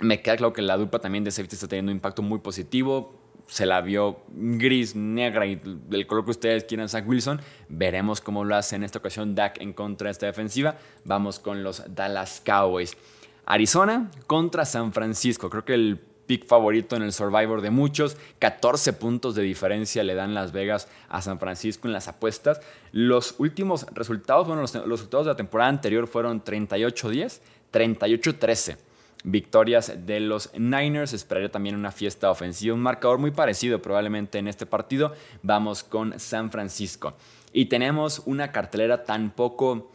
me 0.00 0.22
queda 0.22 0.36
claro 0.36 0.52
que 0.52 0.62
la 0.62 0.76
dupla 0.76 1.00
también 1.00 1.24
de 1.24 1.32
safety 1.32 1.56
está 1.56 1.68
teniendo 1.68 1.90
un 1.90 1.96
impacto 1.96 2.22
muy 2.22 2.38
positivo 2.38 3.21
se 3.52 3.66
la 3.66 3.82
vio 3.82 4.22
gris, 4.30 4.96
negra 4.96 5.44
y 5.44 5.60
del 5.62 6.06
color 6.06 6.24
que 6.24 6.30
ustedes 6.30 6.64
quieran 6.64 6.88
Zach 6.88 7.06
Wilson. 7.06 7.38
Veremos 7.68 8.22
cómo 8.22 8.44
lo 8.44 8.56
hace 8.56 8.76
en 8.76 8.82
esta 8.82 8.98
ocasión 8.98 9.34
Dak 9.34 9.60
en 9.60 9.74
contra 9.74 10.06
de 10.06 10.12
esta 10.12 10.24
defensiva. 10.24 10.76
Vamos 11.04 11.38
con 11.38 11.62
los 11.62 11.82
Dallas 11.94 12.40
Cowboys. 12.42 12.96
Arizona 13.44 14.10
contra 14.26 14.64
San 14.64 14.94
Francisco. 14.94 15.50
Creo 15.50 15.66
que 15.66 15.74
el 15.74 16.00
pick 16.24 16.46
favorito 16.46 16.96
en 16.96 17.02
el 17.02 17.12
Survivor 17.12 17.60
de 17.60 17.68
muchos. 17.68 18.16
14 18.38 18.94
puntos 18.94 19.34
de 19.34 19.42
diferencia 19.42 20.02
le 20.02 20.14
dan 20.14 20.32
Las 20.32 20.52
Vegas 20.52 20.88
a 21.10 21.20
San 21.20 21.38
Francisco 21.38 21.86
en 21.86 21.92
las 21.92 22.08
apuestas. 22.08 22.62
Los 22.90 23.34
últimos 23.36 23.84
resultados, 23.92 24.46
bueno, 24.46 24.62
los, 24.62 24.72
resultados 24.72 25.26
de 25.26 25.32
la 25.32 25.36
temporada 25.36 25.68
anterior 25.68 26.06
fueron 26.06 26.42
38-10, 26.42 27.40
38-13 27.70 28.91
victorias 29.24 29.92
de 30.06 30.20
los 30.20 30.50
Niners. 30.54 31.12
Esperaría 31.12 31.50
también 31.50 31.74
una 31.74 31.92
fiesta 31.92 32.30
ofensiva, 32.30 32.74
un 32.74 32.80
marcador 32.80 33.18
muy 33.18 33.30
parecido 33.30 33.80
probablemente 33.80 34.38
en 34.38 34.48
este 34.48 34.66
partido. 34.66 35.12
Vamos 35.42 35.82
con 35.82 36.18
San 36.18 36.50
Francisco. 36.50 37.14
Y 37.52 37.66
tenemos 37.66 38.22
una 38.26 38.50
cartelera 38.50 39.04
tan 39.04 39.30
poco 39.30 39.90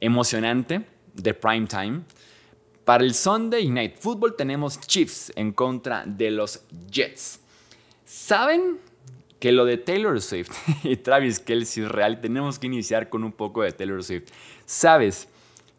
emocionante 0.00 0.84
de 1.14 1.34
prime 1.34 1.66
time. 1.66 2.02
Para 2.84 3.04
el 3.04 3.14
Sunday 3.14 3.68
Night 3.68 3.96
Football 3.98 4.34
tenemos 4.36 4.80
Chiefs 4.80 5.32
en 5.36 5.52
contra 5.52 6.04
de 6.06 6.30
los 6.30 6.64
Jets. 6.90 7.40
¿Saben 8.04 8.78
que 9.38 9.52
lo 9.52 9.64
de 9.64 9.76
Taylor 9.76 10.20
Swift 10.20 10.50
y 10.84 10.96
Travis 10.96 11.38
Kelsey 11.38 11.84
es 11.84 11.90
real? 11.90 12.20
Tenemos 12.20 12.58
que 12.58 12.66
iniciar 12.66 13.10
con 13.10 13.24
un 13.24 13.32
poco 13.32 13.62
de 13.62 13.72
Taylor 13.72 14.02
Swift. 14.02 14.30
¿Sabes 14.64 15.28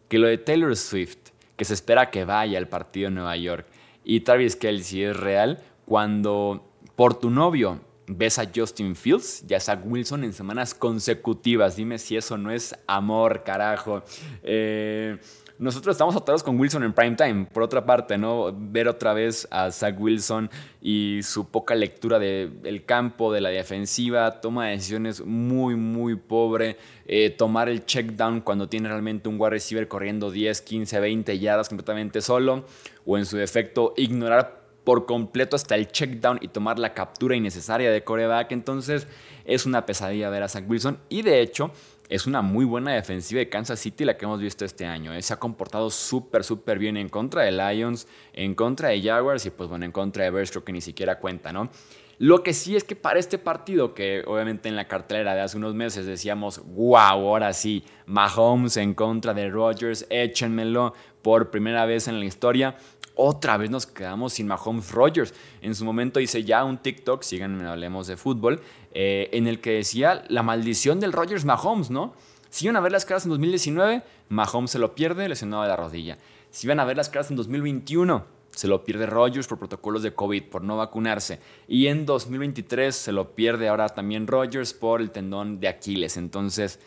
que 0.08 0.18
lo 0.18 0.28
de 0.28 0.38
Taylor 0.38 0.76
Swift, 0.76 1.18
que 1.60 1.66
se 1.66 1.74
espera 1.74 2.10
que 2.10 2.24
vaya 2.24 2.58
al 2.58 2.70
partido 2.70 3.10
en 3.10 3.16
Nueva 3.16 3.36
York, 3.36 3.68
y 4.06 4.22
Travis 4.22 4.56
Kelsey 4.56 5.04
es 5.04 5.18
real 5.18 5.62
cuando 5.84 6.72
por 6.96 7.20
tu 7.20 7.30
novio 7.30 7.82
ves 8.08 8.40
a 8.40 8.50
Justin 8.56 8.96
Fields 8.96 9.44
y 9.48 9.54
a 9.54 9.60
Zach 9.60 9.82
Wilson 9.84 10.24
en 10.24 10.32
semanas 10.32 10.74
consecutivas? 10.74 11.76
Dime 11.76 11.98
si 11.98 12.16
eso 12.16 12.38
no 12.38 12.50
es 12.50 12.74
amor, 12.88 13.44
carajo. 13.44 14.04
Eh 14.42 15.18
nosotros 15.60 15.94
estamos 15.94 16.16
atados 16.16 16.42
con 16.42 16.58
Wilson 16.58 16.84
en 16.84 16.94
prime 16.94 17.18
time. 17.18 17.46
Por 17.46 17.64
otra 17.64 17.86
parte, 17.86 18.18
¿no? 18.18 18.54
Ver 18.58 18.88
otra 18.88 19.14
vez 19.14 19.46
a 19.52 19.70
Zach 19.72 20.00
Wilson 20.00 20.50
y 20.82 21.20
su 21.22 21.50
poca 21.50 21.76
lectura 21.76 22.18
del 22.18 22.86
campo, 22.86 23.34
de 23.34 23.42
la 23.42 23.50
defensiva, 23.50 24.40
toma 24.40 24.68
de 24.68 24.72
decisiones 24.78 25.20
muy, 25.20 25.76
muy 25.76 26.16
pobre. 26.16 26.78
Eh, 27.06 27.32
tomar 27.32 27.68
el 27.68 27.86
check 27.86 28.12
down 28.12 28.40
cuando 28.40 28.70
tiene 28.70 28.88
realmente 28.88 29.28
un 29.28 29.36
wide 29.38 29.50
receiver 29.50 29.90
corriendo 29.90 30.32
10, 30.32 30.62
15, 30.62 30.98
20 30.98 31.40
yardas 31.40 31.68
completamente 31.68 32.22
solo. 32.22 32.64
O 33.06 33.18
en 33.18 33.26
su 33.26 33.36
defecto, 33.36 33.94
ignorar 33.98 34.62
por 34.86 35.06
completo 35.06 35.58
hasta 35.58 35.76
el 35.76 35.90
check 35.90 36.22
down 36.22 36.40
y 36.42 36.48
tomar 36.48 36.80
la 36.80 36.94
captura 36.94 37.36
innecesaria 37.36 37.92
de 37.92 38.02
coreback. 38.02 38.54
Entonces, 38.54 39.08
es 39.44 39.66
una 39.66 39.86
pesadilla 39.86 40.30
ver 40.30 40.44
a 40.44 40.48
Zach 40.48 40.64
Wilson. 40.70 41.00
Y 41.10 41.22
de 41.22 41.42
hecho, 41.42 41.72
es 42.10 42.26
una 42.26 42.42
muy 42.42 42.66
buena 42.66 42.94
defensiva 42.94 43.38
de 43.40 43.50
Kansas 43.50 43.80
City 43.80 44.04
la 44.04 44.18
que 44.18 44.26
hemos 44.26 44.42
visto 44.42 44.66
este 44.66 44.86
año. 44.86 45.14
¿eh? 45.14 45.22
Se 45.22 45.34
ha 45.34 45.38
comportado 45.38 45.92
súper, 45.92 46.44
súper 46.44 46.80
bien 46.80 46.98
en 46.98 47.08
contra 47.08 47.44
de 47.44 47.52
Lions, 47.52 48.08
en 48.34 48.56
contra 48.56 48.90
de 48.90 49.02
Jaguars 49.02 49.46
y 49.46 49.52
pues 49.52 49.70
bueno, 49.70 49.86
en 49.86 49.92
contra 49.92 50.24
de 50.24 50.32
Bears 50.32 50.52
que 50.52 50.74
ni 50.74 50.82
siquiera 50.82 51.20
cuenta, 51.20 51.54
¿no? 51.54 51.70
Lo 52.20 52.44
que 52.44 52.54
sí 52.54 52.76
es 52.76 52.84
que 52.84 52.96
para 52.96 53.18
este 53.18 53.38
partido, 53.38 53.94
que 53.94 54.24
obviamente 54.28 54.70
en 54.70 54.76
la 54.76 54.88
cartelera 54.88 55.34
de 55.34 55.42
hace 55.42 55.58
unos 55.58 55.74
meses 55.74 56.06
decíamos, 56.06 56.62
wow, 56.76 57.00
ahora 57.00 57.54
sí, 57.54 57.84
Mahomes 58.06 58.78
en 58.78 58.94
contra 58.94 59.34
de 59.34 59.50
Rodgers, 59.50 60.06
échenmelo 60.10 60.94
por 61.22 61.50
primera 61.50 61.86
vez 61.86 62.08
en 62.08 62.20
la 62.20 62.26
historia 62.26 62.76
otra 63.22 63.58
vez 63.58 63.70
nos 63.70 63.86
quedamos 63.86 64.34
sin 64.34 64.48
Mahomes 64.48 64.92
Rogers. 64.92 65.34
En 65.62 65.76
su 65.76 65.84
momento 65.84 66.22
hice 66.22 66.46
ya 66.46 66.64
un 66.64 66.78
TikTok, 66.78 67.22
síganme, 67.22 67.68
hablemos 67.68 68.08
de 68.08 68.16
fútbol, 68.16 68.62
eh, 68.94 69.30
en 69.34 69.48
el 69.48 69.60
que 69.60 69.72
decía 69.72 70.24
la 70.30 70.42
maldición 70.42 71.02
del 71.02 71.12
Rogers 71.12 71.44
Mahomes, 71.44 71.90
¿no? 71.90 72.14
Si 72.50 72.66
iban 72.66 72.78
a 72.78 72.80
ver 72.80 72.94
las 72.94 73.04
caras 73.04 73.26
en 73.26 73.32
2019, 73.32 74.04
Mahomes 74.30 74.72
se 74.72 74.80
lo 74.80 74.96
pierde 74.96 75.28
lesionado 75.28 75.64
de 75.64 75.70
la 75.70 75.76
rodilla. 75.76 76.18
Si 76.50 76.66
iban 76.66 76.80
a 76.80 76.86
ver 76.86 76.96
las 76.96 77.10
caras 77.10 77.30
en 77.30 77.36
2021, 77.36 78.26
se 78.60 78.68
lo 78.68 78.84
pierde 78.84 79.06
Rogers 79.06 79.48
por 79.48 79.58
protocolos 79.58 80.04
de 80.04 80.14
COVID, 80.14 80.50
por 80.50 80.66
no 80.66 80.76
vacunarse. 80.76 81.40
Y 81.66 81.88
en 81.88 82.06
2023 82.06 82.94
se 82.94 83.14
lo 83.14 83.34
pierde 83.34 83.70
ahora 83.70 83.88
también 83.88 84.28
Rogers 84.28 84.74
por 84.74 85.00
el 85.00 85.12
tendón 85.12 85.62
de 85.62 85.70
Aquiles. 85.70 86.18
Entonces, 86.18 86.78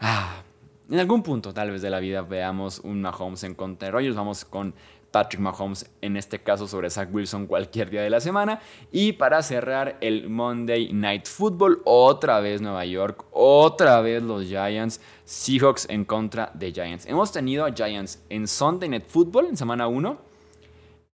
ah, 0.00 0.42
en 0.90 0.98
algún 0.98 1.22
punto 1.22 1.54
tal 1.54 1.70
vez 1.70 1.80
de 1.80 1.88
la 1.88 1.98
vida 1.98 2.20
veamos 2.20 2.78
un 2.80 3.00
Mahomes 3.00 3.42
en 3.44 3.54
contra 3.54 3.86
de 3.86 3.92
Rogers. 3.92 4.14
Vamos 4.14 4.44
con 4.44 4.74
Patrick 5.10 5.40
Mahomes, 5.40 5.90
en 6.02 6.18
este 6.18 6.42
caso 6.42 6.68
sobre 6.68 6.90
Zach 6.90 7.08
Wilson 7.10 7.46
cualquier 7.46 7.88
día 7.88 8.02
de 8.02 8.10
la 8.10 8.20
semana. 8.20 8.60
Y 8.92 9.12
para 9.12 9.40
cerrar 9.42 9.96
el 10.02 10.28
Monday 10.28 10.92
Night 10.92 11.26
Football, 11.26 11.80
otra 11.86 12.40
vez 12.40 12.60
Nueva 12.60 12.84
York, 12.84 13.24
otra 13.32 14.02
vez 14.02 14.22
los 14.22 14.44
Giants, 14.44 15.00
Seahawks 15.24 15.86
en 15.88 16.04
contra 16.04 16.50
de 16.52 16.70
Giants. 16.70 17.06
Hemos 17.06 17.32
tenido 17.32 17.64
a 17.64 17.72
Giants 17.72 18.22
en 18.28 18.46
Sunday 18.46 18.90
Night 18.90 19.06
Football 19.06 19.46
en 19.46 19.56
semana 19.56 19.86
1. 19.86 20.33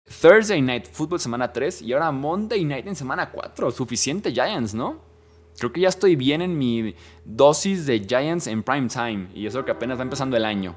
Thursday 0.08 0.60
Night 0.62 0.86
Football 0.90 1.20
semana 1.20 1.52
3 1.52 1.82
y 1.82 1.92
ahora 1.92 2.10
Monday 2.10 2.64
Night 2.64 2.86
en 2.86 2.96
semana 2.96 3.30
4. 3.30 3.70
Suficiente 3.70 4.32
Giants, 4.32 4.74
¿no? 4.74 5.00
Creo 5.58 5.72
que 5.72 5.80
ya 5.80 5.88
estoy 5.88 6.16
bien 6.16 6.40
en 6.40 6.56
mi 6.56 6.94
dosis 7.24 7.84
de 7.86 8.00
Giants 8.00 8.46
en 8.46 8.62
prime 8.62 8.88
time 8.88 9.28
y 9.34 9.46
eso 9.46 9.64
que 9.64 9.72
apenas 9.72 9.96
está 9.96 10.04
empezando 10.04 10.36
el 10.36 10.44
año. 10.44 10.76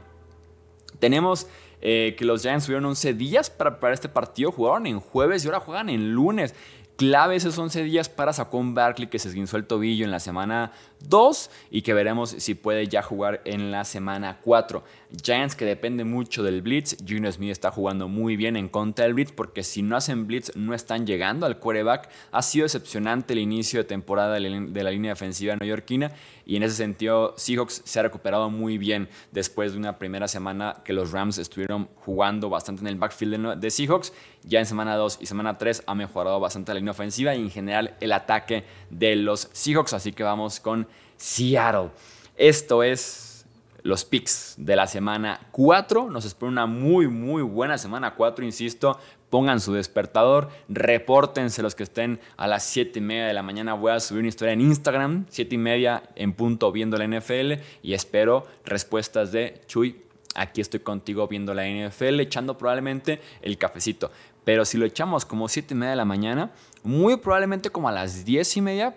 Tenemos 0.99 1.47
eh, 1.81 2.15
que 2.17 2.25
los 2.25 2.41
Giants 2.41 2.65
tuvieron 2.65 2.85
11 2.85 3.13
días 3.13 3.49
para, 3.49 3.79
para 3.79 3.93
este 3.93 4.09
partido, 4.09 4.51
jugaron 4.51 4.87
en 4.87 4.99
jueves 4.99 5.43
y 5.43 5.47
ahora 5.47 5.59
juegan 5.59 5.89
en 5.89 6.11
lunes 6.11 6.55
clave 7.01 7.35
esos 7.35 7.57
11 7.57 7.83
días 7.83 8.09
para 8.09 8.31
Saquon 8.31 8.75
Barkley 8.75 9.07
que 9.07 9.17
se 9.17 9.29
esguinzó 9.29 9.57
el 9.57 9.65
tobillo 9.65 10.05
en 10.05 10.11
la 10.11 10.19
semana 10.19 10.71
2 11.07 11.49
y 11.71 11.81
que 11.81 11.93
veremos 11.93 12.29
si 12.29 12.55
puede 12.55 12.87
ya 12.87 13.01
jugar 13.01 13.41
en 13.45 13.71
la 13.71 13.83
semana 13.83 14.39
4. 14.43 14.83
Giants 15.23 15.55
que 15.55 15.65
depende 15.65 16.03
mucho 16.03 16.43
del 16.43 16.61
blitz, 16.61 16.97
Junior 17.07 17.33
Smith 17.33 17.51
está 17.51 17.71
jugando 17.71 18.07
muy 18.07 18.35
bien 18.35 18.55
en 18.55 18.69
contra 18.69 19.05
del 19.05 19.13
blitz 19.13 19.31
porque 19.31 19.63
si 19.63 19.81
no 19.81 19.97
hacen 19.97 20.27
blitz 20.27 20.55
no 20.55 20.73
están 20.73 21.05
llegando 21.05 21.45
al 21.45 21.59
quarterback. 21.59 22.09
Ha 22.31 22.41
sido 22.41 22.63
decepcionante 22.63 23.33
el 23.33 23.39
inicio 23.39 23.79
de 23.79 23.83
temporada 23.83 24.35
de 24.35 24.83
la 24.83 24.91
línea 24.91 25.11
defensiva 25.11 25.55
neoyorquina 25.55 26.11
y 26.45 26.55
en 26.55 26.63
ese 26.63 26.75
sentido 26.75 27.33
Seahawks 27.37 27.81
se 27.85 27.99
ha 27.99 28.03
recuperado 28.03 28.49
muy 28.49 28.77
bien 28.77 29.09
después 29.31 29.73
de 29.73 29.79
una 29.79 29.97
primera 29.97 30.27
semana 30.27 30.81
que 30.83 30.93
los 30.93 31.11
Rams 31.11 31.37
estuvieron 31.37 31.89
jugando 31.95 32.49
bastante 32.49 32.81
en 32.81 32.87
el 32.87 32.95
backfield 32.95 33.57
de 33.57 33.71
Seahawks. 33.71 34.13
Ya 34.43 34.59
en 34.59 34.65
semana 34.65 34.95
2 34.95 35.19
y 35.21 35.27
semana 35.27 35.57
3 35.57 35.83
ha 35.85 35.95
mejorado 35.95 36.39
bastante 36.39 36.73
la 36.73 36.79
línea 36.79 36.91
ofensiva 36.91 37.35
y 37.35 37.41
en 37.41 37.51
general 37.51 37.95
el 37.99 38.11
ataque 38.11 38.63
de 38.89 39.15
los 39.15 39.49
Seahawks. 39.53 39.93
Así 39.93 40.13
que 40.13 40.23
vamos 40.23 40.59
con 40.59 40.87
Seattle. 41.21 41.91
Esto 42.35 42.81
es 42.81 43.45
los 43.83 44.05
picks 44.05 44.55
de 44.57 44.75
la 44.75 44.87
semana 44.87 45.39
4. 45.51 46.09
Nos 46.09 46.25
espera 46.25 46.49
una 46.49 46.65
muy, 46.65 47.07
muy 47.07 47.43
buena 47.43 47.77
semana 47.77 48.15
4, 48.15 48.43
insisto. 48.43 48.97
Pongan 49.29 49.61
su 49.61 49.71
despertador, 49.73 50.49
repórtense 50.67 51.61
los 51.61 51.75
que 51.75 51.83
estén 51.83 52.19
a 52.37 52.47
las 52.47 52.63
7 52.63 52.97
y 52.97 53.01
media 53.03 53.27
de 53.27 53.33
la 53.33 53.43
mañana. 53.43 53.75
Voy 53.75 53.91
a 53.91 53.99
subir 53.99 54.21
una 54.21 54.29
historia 54.29 54.53
en 54.53 54.61
Instagram, 54.61 55.25
7 55.29 55.55
y 55.55 55.57
media 55.59 56.03
en 56.15 56.33
punto 56.33 56.71
viendo 56.71 56.97
la 56.97 57.05
NFL 57.05 57.53
y 57.83 57.93
espero 57.93 58.47
respuestas 58.65 59.31
de 59.31 59.61
Chuy. 59.67 60.01
Aquí 60.33 60.59
estoy 60.59 60.79
contigo 60.79 61.27
viendo 61.27 61.53
la 61.53 61.67
NFL, 61.67 62.19
echando 62.19 62.57
probablemente 62.57 63.21
el 63.41 63.57
cafecito. 63.59 64.11
Pero 64.43 64.65
si 64.65 64.77
lo 64.77 64.85
echamos 64.85 65.25
como 65.25 65.47
7 65.47 65.73
y 65.73 65.77
media 65.77 65.91
de 65.91 65.97
la 65.97 66.05
mañana, 66.05 66.51
muy 66.83 67.17
probablemente 67.17 67.69
como 67.69 67.87
a 67.89 67.91
las 67.91 68.25
10 68.25 68.57
y 68.57 68.61
media 68.61 68.95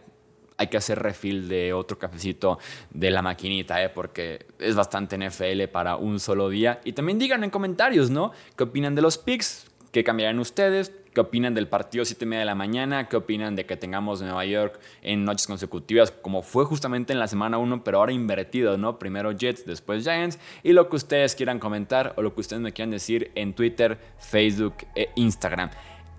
hay 0.56 0.68
que 0.68 0.76
hacer 0.76 1.00
refill 1.00 1.48
de 1.48 1.72
otro 1.72 1.98
cafecito 1.98 2.58
de 2.90 3.10
la 3.10 3.22
maquinita, 3.22 3.82
¿eh? 3.82 3.88
porque 3.88 4.46
es 4.58 4.74
bastante 4.74 5.18
NFL 5.18 5.64
para 5.72 5.96
un 5.96 6.20
solo 6.20 6.48
día. 6.48 6.80
Y 6.84 6.92
también 6.92 7.18
digan 7.18 7.44
en 7.44 7.50
comentarios, 7.50 8.10
¿no? 8.10 8.32
¿Qué 8.56 8.64
opinan 8.64 8.94
de 8.94 9.02
los 9.02 9.18
picks? 9.18 9.70
¿Qué 9.90 10.02
cambiarán 10.02 10.38
ustedes? 10.40 10.92
¿Qué 11.14 11.20
opinan 11.20 11.54
del 11.54 11.68
partido 11.68 12.04
7 12.04 12.24
y 12.24 12.28
media 12.28 12.40
de 12.40 12.46
la 12.46 12.56
mañana? 12.56 13.08
¿Qué 13.08 13.16
opinan 13.16 13.54
de 13.54 13.66
que 13.66 13.76
tengamos 13.76 14.20
Nueva 14.20 14.44
York 14.44 14.80
en 15.02 15.24
noches 15.24 15.46
consecutivas, 15.46 16.10
como 16.10 16.42
fue 16.42 16.64
justamente 16.64 17.12
en 17.12 17.20
la 17.20 17.28
semana 17.28 17.58
1, 17.58 17.84
pero 17.84 17.98
ahora 17.98 18.10
invertido, 18.10 18.76
¿no? 18.76 18.98
Primero 18.98 19.30
Jets, 19.30 19.64
después 19.64 20.02
Giants. 20.02 20.40
Y 20.64 20.72
lo 20.72 20.88
que 20.88 20.96
ustedes 20.96 21.36
quieran 21.36 21.60
comentar 21.60 22.14
o 22.16 22.22
lo 22.22 22.34
que 22.34 22.40
ustedes 22.40 22.60
me 22.60 22.72
quieran 22.72 22.90
decir 22.90 23.30
en 23.36 23.54
Twitter, 23.54 23.96
Facebook 24.18 24.74
e 24.96 25.10
Instagram. 25.14 25.70